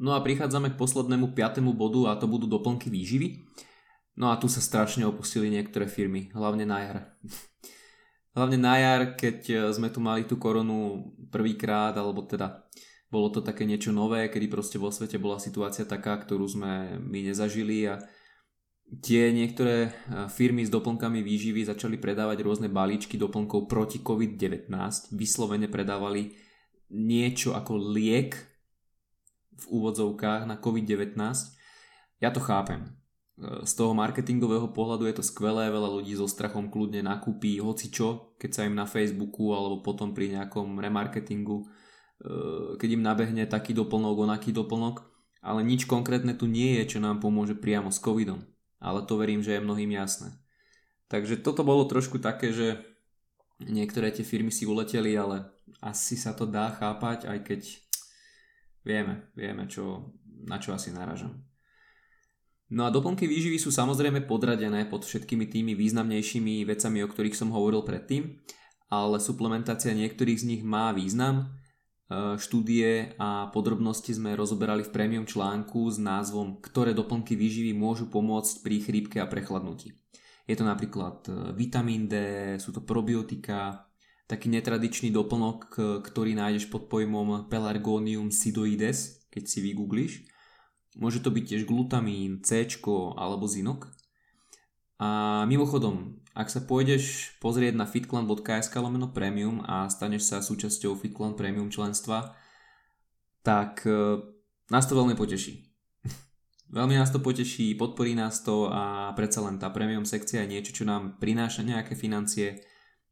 No 0.00 0.16
a 0.16 0.24
prichádzame 0.24 0.72
k 0.72 0.80
poslednému 0.80 1.36
piatému 1.36 1.76
bodu 1.76 2.12
a 2.12 2.16
to 2.16 2.24
budú 2.24 2.48
doplnky 2.48 2.88
výživy. 2.88 3.44
No 4.16 4.32
a 4.32 4.40
tu 4.40 4.48
sa 4.48 4.60
strašne 4.60 5.04
opustili 5.08 5.52
niektoré 5.52 5.88
firmy, 5.88 6.32
hlavne 6.36 6.64
na 6.64 6.78
jar. 6.84 6.98
hlavne 8.36 8.58
na 8.60 8.74
jar, 8.80 9.00
keď 9.16 9.72
sme 9.72 9.88
tu 9.92 10.00
mali 10.00 10.24
tú 10.24 10.36
koronu 10.36 11.12
prvýkrát, 11.32 11.96
alebo 11.96 12.24
teda 12.24 12.64
bolo 13.10 13.28
to 13.28 13.42
také 13.42 13.66
niečo 13.66 13.90
nové, 13.90 14.30
kedy 14.30 14.46
proste 14.46 14.78
vo 14.78 14.88
svete 14.88 15.18
bola 15.18 15.42
situácia 15.42 15.82
taká, 15.82 16.14
ktorú 16.16 16.46
sme 16.46 17.00
my 17.02 17.32
nezažili 17.32 17.90
a 17.90 17.98
tie 18.98 19.30
niektoré 19.30 19.94
firmy 20.34 20.66
s 20.66 20.70
doplnkami 20.74 21.22
výživy 21.22 21.62
začali 21.62 21.94
predávať 21.94 22.42
rôzne 22.42 22.66
balíčky 22.66 23.14
doplnkov 23.14 23.70
proti 23.70 24.02
COVID-19, 24.02 24.66
vyslovene 25.14 25.70
predávali 25.70 26.34
niečo 26.90 27.54
ako 27.54 27.78
liek 27.94 28.34
v 29.54 29.64
úvodzovkách 29.70 30.50
na 30.50 30.58
COVID-19. 30.58 31.14
Ja 32.18 32.34
to 32.34 32.42
chápem. 32.42 32.98
Z 33.40 33.72
toho 33.72 33.96
marketingového 33.96 34.68
pohľadu 34.74 35.08
je 35.08 35.14
to 35.16 35.24
skvelé, 35.24 35.72
veľa 35.72 35.88
ľudí 36.02 36.12
so 36.12 36.28
strachom 36.28 36.68
kľudne 36.68 37.00
nakúpi 37.00 37.56
hocičo, 37.56 38.36
keď 38.36 38.50
sa 38.52 38.66
im 38.68 38.76
na 38.76 38.84
Facebooku 38.84 39.56
alebo 39.56 39.80
potom 39.80 40.12
pri 40.12 40.36
nejakom 40.36 40.76
remarketingu 40.76 41.64
Eh, 42.20 42.76
keď 42.76 42.88
im 43.00 43.02
nabehne 43.02 43.48
taký 43.48 43.72
doplnok, 43.72 44.28
onaký 44.28 44.52
doplnok, 44.52 45.08
ale 45.40 45.64
nič 45.64 45.88
konkrétne 45.88 46.36
tu 46.36 46.44
nie 46.44 46.76
je, 46.80 46.96
čo 46.96 46.98
nám 47.00 47.16
pomôže 47.16 47.56
priamo 47.56 47.88
s 47.88 47.96
covidom. 47.96 48.44
Ale 48.80 49.04
to 49.04 49.20
verím, 49.20 49.44
že 49.44 49.56
je 49.56 49.64
mnohým 49.64 49.92
jasné. 49.92 50.32
Takže 51.12 51.44
toto 51.44 51.62
bolo 51.62 51.84
trošku 51.84 52.16
také, 52.16 52.50
že 52.50 52.80
niektoré 53.60 54.08
tie 54.08 54.24
firmy 54.24 54.48
si 54.48 54.64
uleteli, 54.64 55.12
ale 55.14 55.52
asi 55.84 56.16
sa 56.16 56.32
to 56.32 56.48
dá 56.48 56.72
chápať, 56.72 57.28
aj 57.28 57.38
keď 57.44 57.60
vieme, 58.82 59.28
vieme, 59.36 59.68
čo, 59.68 60.16
na 60.48 60.56
čo 60.56 60.72
asi 60.72 60.90
naražam. 60.90 61.44
No 62.70 62.86
a 62.86 62.94
doplnky 62.94 63.26
výživy 63.26 63.58
sú 63.58 63.74
samozrejme 63.74 64.24
podradené 64.30 64.86
pod 64.86 65.02
všetkými 65.02 65.50
tými 65.50 65.74
významnejšími 65.74 66.62
vecami, 66.62 67.02
o 67.02 67.10
ktorých 67.10 67.34
som 67.34 67.50
hovoril 67.50 67.82
predtým, 67.82 68.38
ale 68.86 69.18
suplementácia 69.18 69.90
niektorých 69.90 70.38
z 70.38 70.48
nich 70.54 70.62
má 70.62 70.94
význam 70.94 71.59
štúdie 72.10 73.14
a 73.22 73.48
podrobnosti 73.54 74.10
sme 74.10 74.34
rozoberali 74.34 74.82
v 74.82 74.90
prémium 74.90 75.22
článku 75.22 75.86
s 75.86 76.02
názvom 76.02 76.58
Ktoré 76.58 76.90
doplnky 76.90 77.38
výživy 77.38 77.70
môžu 77.70 78.10
pomôcť 78.10 78.66
pri 78.66 78.76
chrípke 78.82 79.18
a 79.22 79.30
prechladnutí. 79.30 79.94
Je 80.50 80.58
to 80.58 80.66
napríklad 80.66 81.22
e, 81.30 81.54
vitamín 81.54 82.10
D, 82.10 82.14
sú 82.58 82.74
to 82.74 82.82
probiotika, 82.82 83.86
taký 84.30 84.46
netradičný 84.46 85.10
doplnok, 85.10 85.74
ktorý 86.06 86.38
nájdeš 86.38 86.70
pod 86.70 86.86
pojmom 86.86 87.50
Pelargonium 87.50 88.30
sidoides, 88.30 89.26
keď 89.26 89.42
si 89.50 89.58
vygoogliš. 89.58 90.22
Môže 91.02 91.18
to 91.18 91.34
byť 91.34 91.44
tiež 91.50 91.62
glutamín, 91.66 92.38
C 92.46 92.66
alebo 93.18 93.50
zinok. 93.50 93.90
A 95.02 95.42
mimochodom, 95.50 96.19
ak 96.30 96.46
sa 96.46 96.62
pôjdeš 96.62 97.34
pozrieť 97.42 97.74
na 97.74 97.90
fitclan.sk 97.90 98.74
lomeno 98.78 99.10
premium 99.10 99.66
a 99.66 99.90
staneš 99.90 100.30
sa 100.30 100.38
súčasťou 100.38 100.94
Fitclan 100.94 101.34
premium 101.34 101.66
členstva, 101.66 102.38
tak 103.42 103.82
e, 103.82 104.22
nás 104.70 104.86
to 104.86 104.94
veľmi 104.94 105.18
poteší. 105.18 105.66
veľmi 106.78 106.94
nás 106.94 107.10
to 107.10 107.18
poteší, 107.18 107.74
podporí 107.74 108.14
nás 108.14 108.46
to 108.46 108.70
a 108.70 109.10
predsa 109.18 109.42
len 109.42 109.58
tá 109.58 109.74
premium 109.74 110.06
sekcia 110.06 110.46
je 110.46 110.52
niečo, 110.54 110.70
čo 110.70 110.84
nám 110.86 111.18
prináša 111.18 111.66
nejaké 111.66 111.98
financie, 111.98 112.62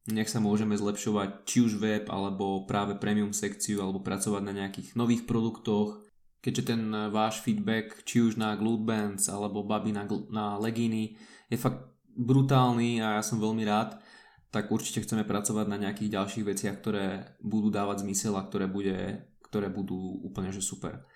nech 0.09 0.31
sa 0.31 0.39
môžeme 0.39 0.79
zlepšovať 0.79 1.43
či 1.43 1.67
už 1.67 1.83
web 1.83 2.07
alebo 2.09 2.65
práve 2.71 2.97
premium 2.97 3.35
sekciu 3.35 3.83
alebo 3.83 4.01
pracovať 4.01 4.43
na 4.47 4.55
nejakých 4.55 4.95
nových 4.95 5.27
produktoch, 5.27 6.01
keďže 6.39 6.63
ten 6.71 6.83
váš 7.11 7.43
feedback 7.43 8.07
či 8.07 8.23
už 8.23 8.39
na 8.39 8.55
glute 8.55 8.87
bands 8.87 9.27
alebo 9.27 9.67
baby 9.67 9.91
na, 9.91 10.07
na 10.31 10.55
legíny 10.57 11.19
je 11.51 11.59
fakt 11.59 11.98
brutálny 12.19 12.99
a 12.99 13.19
ja 13.19 13.23
som 13.23 13.39
veľmi 13.39 13.63
rád, 13.63 14.03
tak 14.51 14.75
určite 14.75 15.07
chceme 15.07 15.23
pracovať 15.23 15.67
na 15.71 15.79
nejakých 15.79 16.19
ďalších 16.19 16.45
veciach, 16.45 16.77
ktoré 16.83 17.39
budú 17.39 17.71
dávať 17.71 18.03
zmysel 18.03 18.35
a 18.35 18.43
ktoré, 18.43 18.67
bude, 18.67 19.23
ktoré 19.47 19.71
budú 19.71 20.19
úplne 20.27 20.51
že 20.51 20.65
super. 20.65 21.07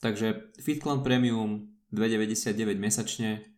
Takže 0.00 0.56
FitClan 0.60 1.04
Premium 1.04 1.76
2,99 1.92 2.56
mesačne, 2.80 3.56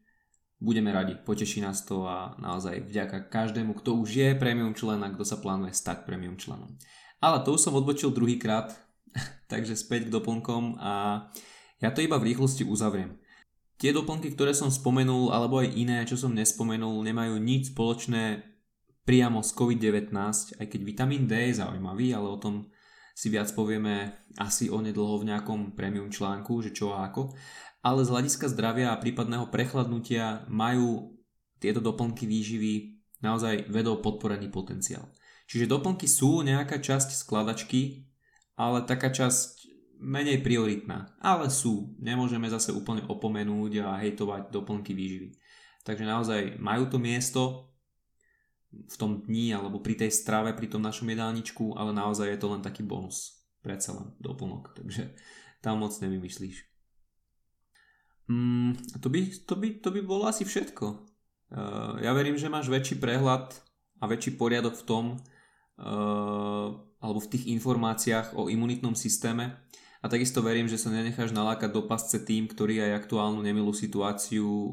budeme 0.59 0.91
radi, 0.91 1.15
poteší 1.15 1.63
nás 1.63 1.87
to 1.87 2.03
a 2.09 2.35
naozaj 2.43 2.83
vďaka 2.83 3.31
každému, 3.31 3.79
kto 3.79 4.03
už 4.03 4.09
je 4.11 4.29
premium 4.35 4.75
člen 4.75 4.99
a 5.07 5.13
kto 5.15 5.23
sa 5.23 5.39
plánuje 5.39 5.71
stať 5.71 6.03
premium 6.03 6.35
členom. 6.35 6.75
Ale 7.23 7.43
to 7.47 7.55
už 7.55 7.63
som 7.63 7.79
odbočil 7.79 8.11
druhýkrát, 8.11 8.75
takže 9.53 9.79
späť 9.79 10.11
k 10.11 10.15
doplnkom 10.15 10.79
a 10.83 11.27
ja 11.79 11.95
to 11.95 12.03
iba 12.03 12.19
v 12.19 12.35
rýchlosti 12.35 12.67
uzavriem. 12.67 13.15
Tie 13.79 13.95
doplnky, 13.95 14.35
ktoré 14.35 14.51
som 14.59 14.75
spomenul, 14.75 15.31
alebo 15.31 15.63
aj 15.63 15.71
iné, 15.79 16.03
čo 16.03 16.19
som 16.19 16.35
nespomenul, 16.35 16.99
nemajú 17.07 17.39
nič 17.39 17.71
spoločné 17.71 18.43
priamo 19.07 19.39
s 19.41 19.55
COVID-19, 19.55 20.13
aj 20.59 20.67
keď 20.67 20.81
vitamín 20.83 21.31
D 21.31 21.33
je 21.49 21.63
zaujímavý, 21.63 22.11
ale 22.11 22.27
o 22.27 22.39
tom 22.43 22.69
si 23.19 23.31
viac 23.31 23.51
povieme 23.51 24.15
asi 24.39 24.71
onedlho 24.71 25.19
v 25.19 25.29
nejakom 25.31 25.79
premium 25.79 26.07
článku, 26.07 26.63
že 26.63 26.71
čo 26.71 26.95
a 26.95 27.11
ako. 27.11 27.35
Ale 27.83 28.07
z 28.07 28.15
hľadiska 28.15 28.47
zdravia 28.51 28.95
a 28.95 29.01
prípadného 29.01 29.51
prechladnutia 29.51 30.47
majú 30.51 31.19
tieto 31.59 31.83
doplnky 31.83 32.31
výživy 32.31 33.03
naozaj 33.19 33.67
vedou 33.71 33.99
podporený 33.99 34.51
potenciál. 34.55 35.11
Čiže 35.51 35.67
doplnky 35.67 36.07
sú 36.07 36.47
nejaká 36.47 36.79
časť 36.79 37.19
skladačky, 37.19 38.07
ale 38.55 38.87
taká 38.87 39.11
časť 39.11 39.58
menej 39.99 40.41
prioritná, 40.41 41.15
ale 41.19 41.51
sú. 41.51 41.95
Nemôžeme 41.99 42.47
zase 42.47 42.71
úplne 42.71 43.03
opomenúť 43.07 43.83
a 43.83 43.99
hejtovať 43.99 44.55
doplnky 44.55 44.95
výživy. 44.95 45.35
Takže 45.83 46.05
naozaj 46.07 46.41
majú 46.63 46.87
to 46.87 46.99
miesto 47.03 47.43
v 48.69 48.97
tom 49.01 49.25
dni 49.25 49.57
alebo 49.57 49.81
pri 49.81 49.97
tej 49.97 50.11
strave, 50.13 50.53
pri 50.53 50.69
tom 50.69 50.85
našom 50.85 51.09
jedálničku, 51.09 51.75
ale 51.75 51.91
naozaj 51.97 52.29
je 52.31 52.39
to 52.39 52.49
len 52.53 52.63
taký 52.63 52.85
bonus. 52.85 53.43
Predsa 53.65 53.97
len 53.97 54.09
doplnok, 54.23 54.77
takže 54.79 55.19
tam 55.65 55.83
moc 55.83 55.93
nevymyslíš. 55.99 56.63
Mm, 58.29 58.77
to, 59.01 59.09
by, 59.09 59.21
to, 59.49 59.55
by, 59.57 59.69
to 59.81 59.89
by 59.91 60.01
bolo 60.05 60.29
asi 60.29 60.45
všetko. 60.45 60.87
Uh, 61.49 61.97
ja 62.05 62.13
verím, 62.13 62.37
že 62.37 62.53
máš 62.53 62.69
väčší 62.69 63.01
prehľad 63.01 63.57
a 63.99 64.05
väčší 64.05 64.37
poriadok 64.37 64.77
v 64.77 64.85
tom, 64.85 65.05
uh, 65.81 66.69
alebo 67.01 67.19
v 67.25 67.31
tých 67.33 67.49
informáciách 67.57 68.37
o 68.37 68.53
imunitnom 68.53 68.93
systéme 68.93 69.65
a 69.99 70.07
takisto 70.07 70.39
verím, 70.47 70.71
že 70.71 70.79
sa 70.79 70.95
nenecháš 70.95 71.35
nalákať 71.35 71.75
do 71.75 71.83
pasce 71.91 72.23
tým, 72.23 72.47
ktorí 72.47 72.79
aj 72.79 73.07
aktuálnu 73.07 73.43
nemilú 73.43 73.75
situáciu 73.75 74.71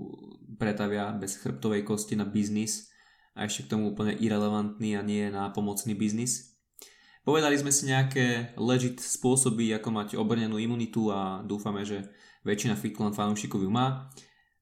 pretavia 0.61 1.09
bez 1.17 1.41
chrbtovej 1.41 1.81
kosti 1.81 2.13
na 2.13 2.29
biznis 2.29 2.93
a 3.33 3.49
ešte 3.49 3.65
k 3.65 3.71
tomu 3.73 3.91
úplne 3.91 4.13
irrelevantný 4.15 4.93
a 4.95 5.01
nie 5.01 5.27
na 5.33 5.49
pomocný 5.49 5.97
biznis. 5.97 6.55
Povedali 7.25 7.57
sme 7.57 7.73
si 7.73 7.89
nejaké 7.89 8.53
legit 8.53 9.01
spôsoby, 9.01 9.73
ako 9.73 9.89
mať 9.89 10.09
obrnenú 10.13 10.61
imunitu 10.61 11.09
a 11.09 11.41
dúfame, 11.41 11.81
že 11.81 12.05
väčšina 12.45 12.77
Fitland 12.77 13.17
fanúšikov 13.17 13.65
ju 13.65 13.71
má. 13.73 14.13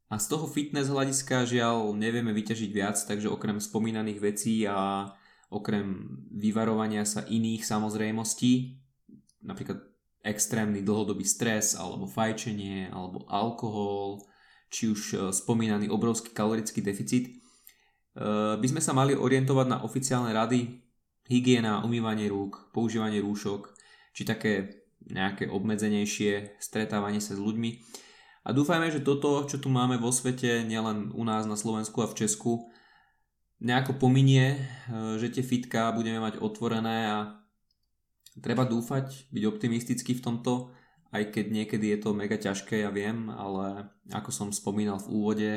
A 0.08 0.16
z 0.16 0.32
toho 0.32 0.48
fitness 0.48 0.88
hľadiska 0.88 1.44
žiaľ 1.44 1.92
nevieme 1.92 2.32
vyťažiť 2.32 2.72
viac, 2.72 2.96
takže 2.96 3.28
okrem 3.28 3.60
spomínaných 3.60 4.20
vecí 4.24 4.64
a 4.64 5.12
okrem 5.52 6.18
vyvarovania 6.32 7.04
sa 7.04 7.28
iných 7.28 7.68
samozrejmostí, 7.68 8.80
napríklad 9.44 9.93
extrémny 10.24 10.80
dlhodobý 10.82 11.28
stres 11.28 11.76
alebo 11.76 12.08
fajčenie 12.08 12.88
alebo 12.90 13.28
alkohol, 13.28 14.24
či 14.72 14.90
už 14.90 15.02
e, 15.14 15.16
spomínaný 15.36 15.92
obrovský 15.92 16.32
kalorický 16.32 16.80
deficit, 16.80 17.30
e, 17.30 17.32
by 18.56 18.68
sme 18.68 18.82
sa 18.82 18.96
mali 18.96 19.14
orientovať 19.14 19.68
na 19.68 19.78
oficiálne 19.84 20.32
rady, 20.32 20.80
hygiena, 21.28 21.84
umývanie 21.84 22.32
rúk, 22.32 22.72
používanie 22.72 23.20
rúšok, 23.20 23.76
či 24.16 24.24
také 24.24 24.84
nejaké 25.04 25.52
obmedzenejšie 25.52 26.58
stretávanie 26.64 27.20
sa 27.20 27.36
s 27.36 27.44
ľuďmi. 27.44 28.02
A 28.48 28.56
dúfajme, 28.56 28.92
že 28.92 29.04
toto, 29.04 29.44
čo 29.48 29.60
tu 29.60 29.68
máme 29.68 30.00
vo 30.00 30.12
svete, 30.12 30.64
nielen 30.64 31.12
u 31.16 31.24
nás 31.28 31.44
na 31.48 31.60
Slovensku 31.60 32.00
a 32.04 32.08
v 32.08 32.24
Česku, 32.24 32.72
nejako 33.60 34.00
pominie, 34.00 34.56
e, 34.56 34.60
že 35.20 35.36
tie 35.36 35.44
fitka 35.44 35.92
budeme 35.92 36.24
mať 36.24 36.40
otvorené 36.40 37.12
a 37.12 37.43
Treba 38.42 38.66
dúfať, 38.66 39.30
byť 39.30 39.44
optimistický 39.46 40.18
v 40.18 40.24
tomto, 40.26 40.74
aj 41.14 41.30
keď 41.30 41.46
niekedy 41.54 41.94
je 41.94 42.00
to 42.02 42.18
mega 42.18 42.42
ťažké, 42.42 42.82
ja 42.82 42.90
viem, 42.90 43.30
ale 43.30 43.94
ako 44.10 44.30
som 44.34 44.50
spomínal 44.50 44.98
v 44.98 45.12
úvode 45.14 45.52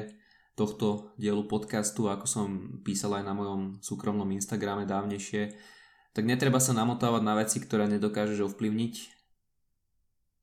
tohto 0.52 1.16
dielu 1.16 1.44
podcastu, 1.48 2.12
ako 2.12 2.26
som 2.28 2.48
písal 2.84 3.16
aj 3.16 3.24
na 3.24 3.32
mojom 3.32 3.80
súkromnom 3.80 4.28
Instagrame 4.36 4.84
dávnejšie, 4.84 5.56
tak 6.12 6.24
netreba 6.24 6.60
sa 6.60 6.76
namotávať 6.76 7.22
na 7.24 7.36
veci, 7.36 7.60
ktoré 7.60 7.88
nedokážeš 7.88 8.52
ovplyvniť. 8.52 8.94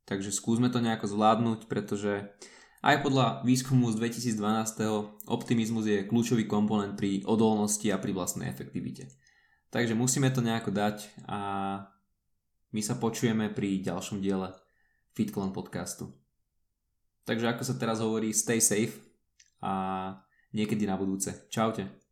Takže 0.05 0.29
skúsme 0.33 0.69
to 0.69 0.81
nejako 0.81 1.09
zvládnuť, 1.09 1.65
pretože 1.65 2.29
aj 2.83 2.99
podľa 2.99 3.41
výskumu 3.47 3.89
z 3.89 3.95
2012. 3.97 5.25
optimizmus 5.29 5.85
je 5.87 6.05
kľúčový 6.05 6.45
komponent 6.45 6.93
pri 6.99 7.23
odolnosti 7.25 7.87
a 7.89 7.97
pri 7.97 8.11
vlastnej 8.11 8.51
efektivite. 8.51 9.09
Takže 9.73 9.97
musíme 9.97 10.29
to 10.29 10.45
nejako 10.45 10.69
dať 10.69 11.09
a 11.25 11.39
my 12.73 12.81
sa 12.81 12.97
počujeme 12.97 13.53
pri 13.53 13.85
ďalšom 13.85 14.19
diele 14.19 14.49
FitClan 15.13 15.53
podcastu. 15.53 16.09
Takže 17.23 17.55
ako 17.55 17.63
sa 17.63 17.77
teraz 17.79 18.03
hovorí, 18.03 18.35
stay 18.35 18.59
safe 18.59 18.99
a 19.63 20.11
niekedy 20.51 20.83
na 20.83 20.99
budúce. 20.99 21.47
Čaute. 21.47 22.02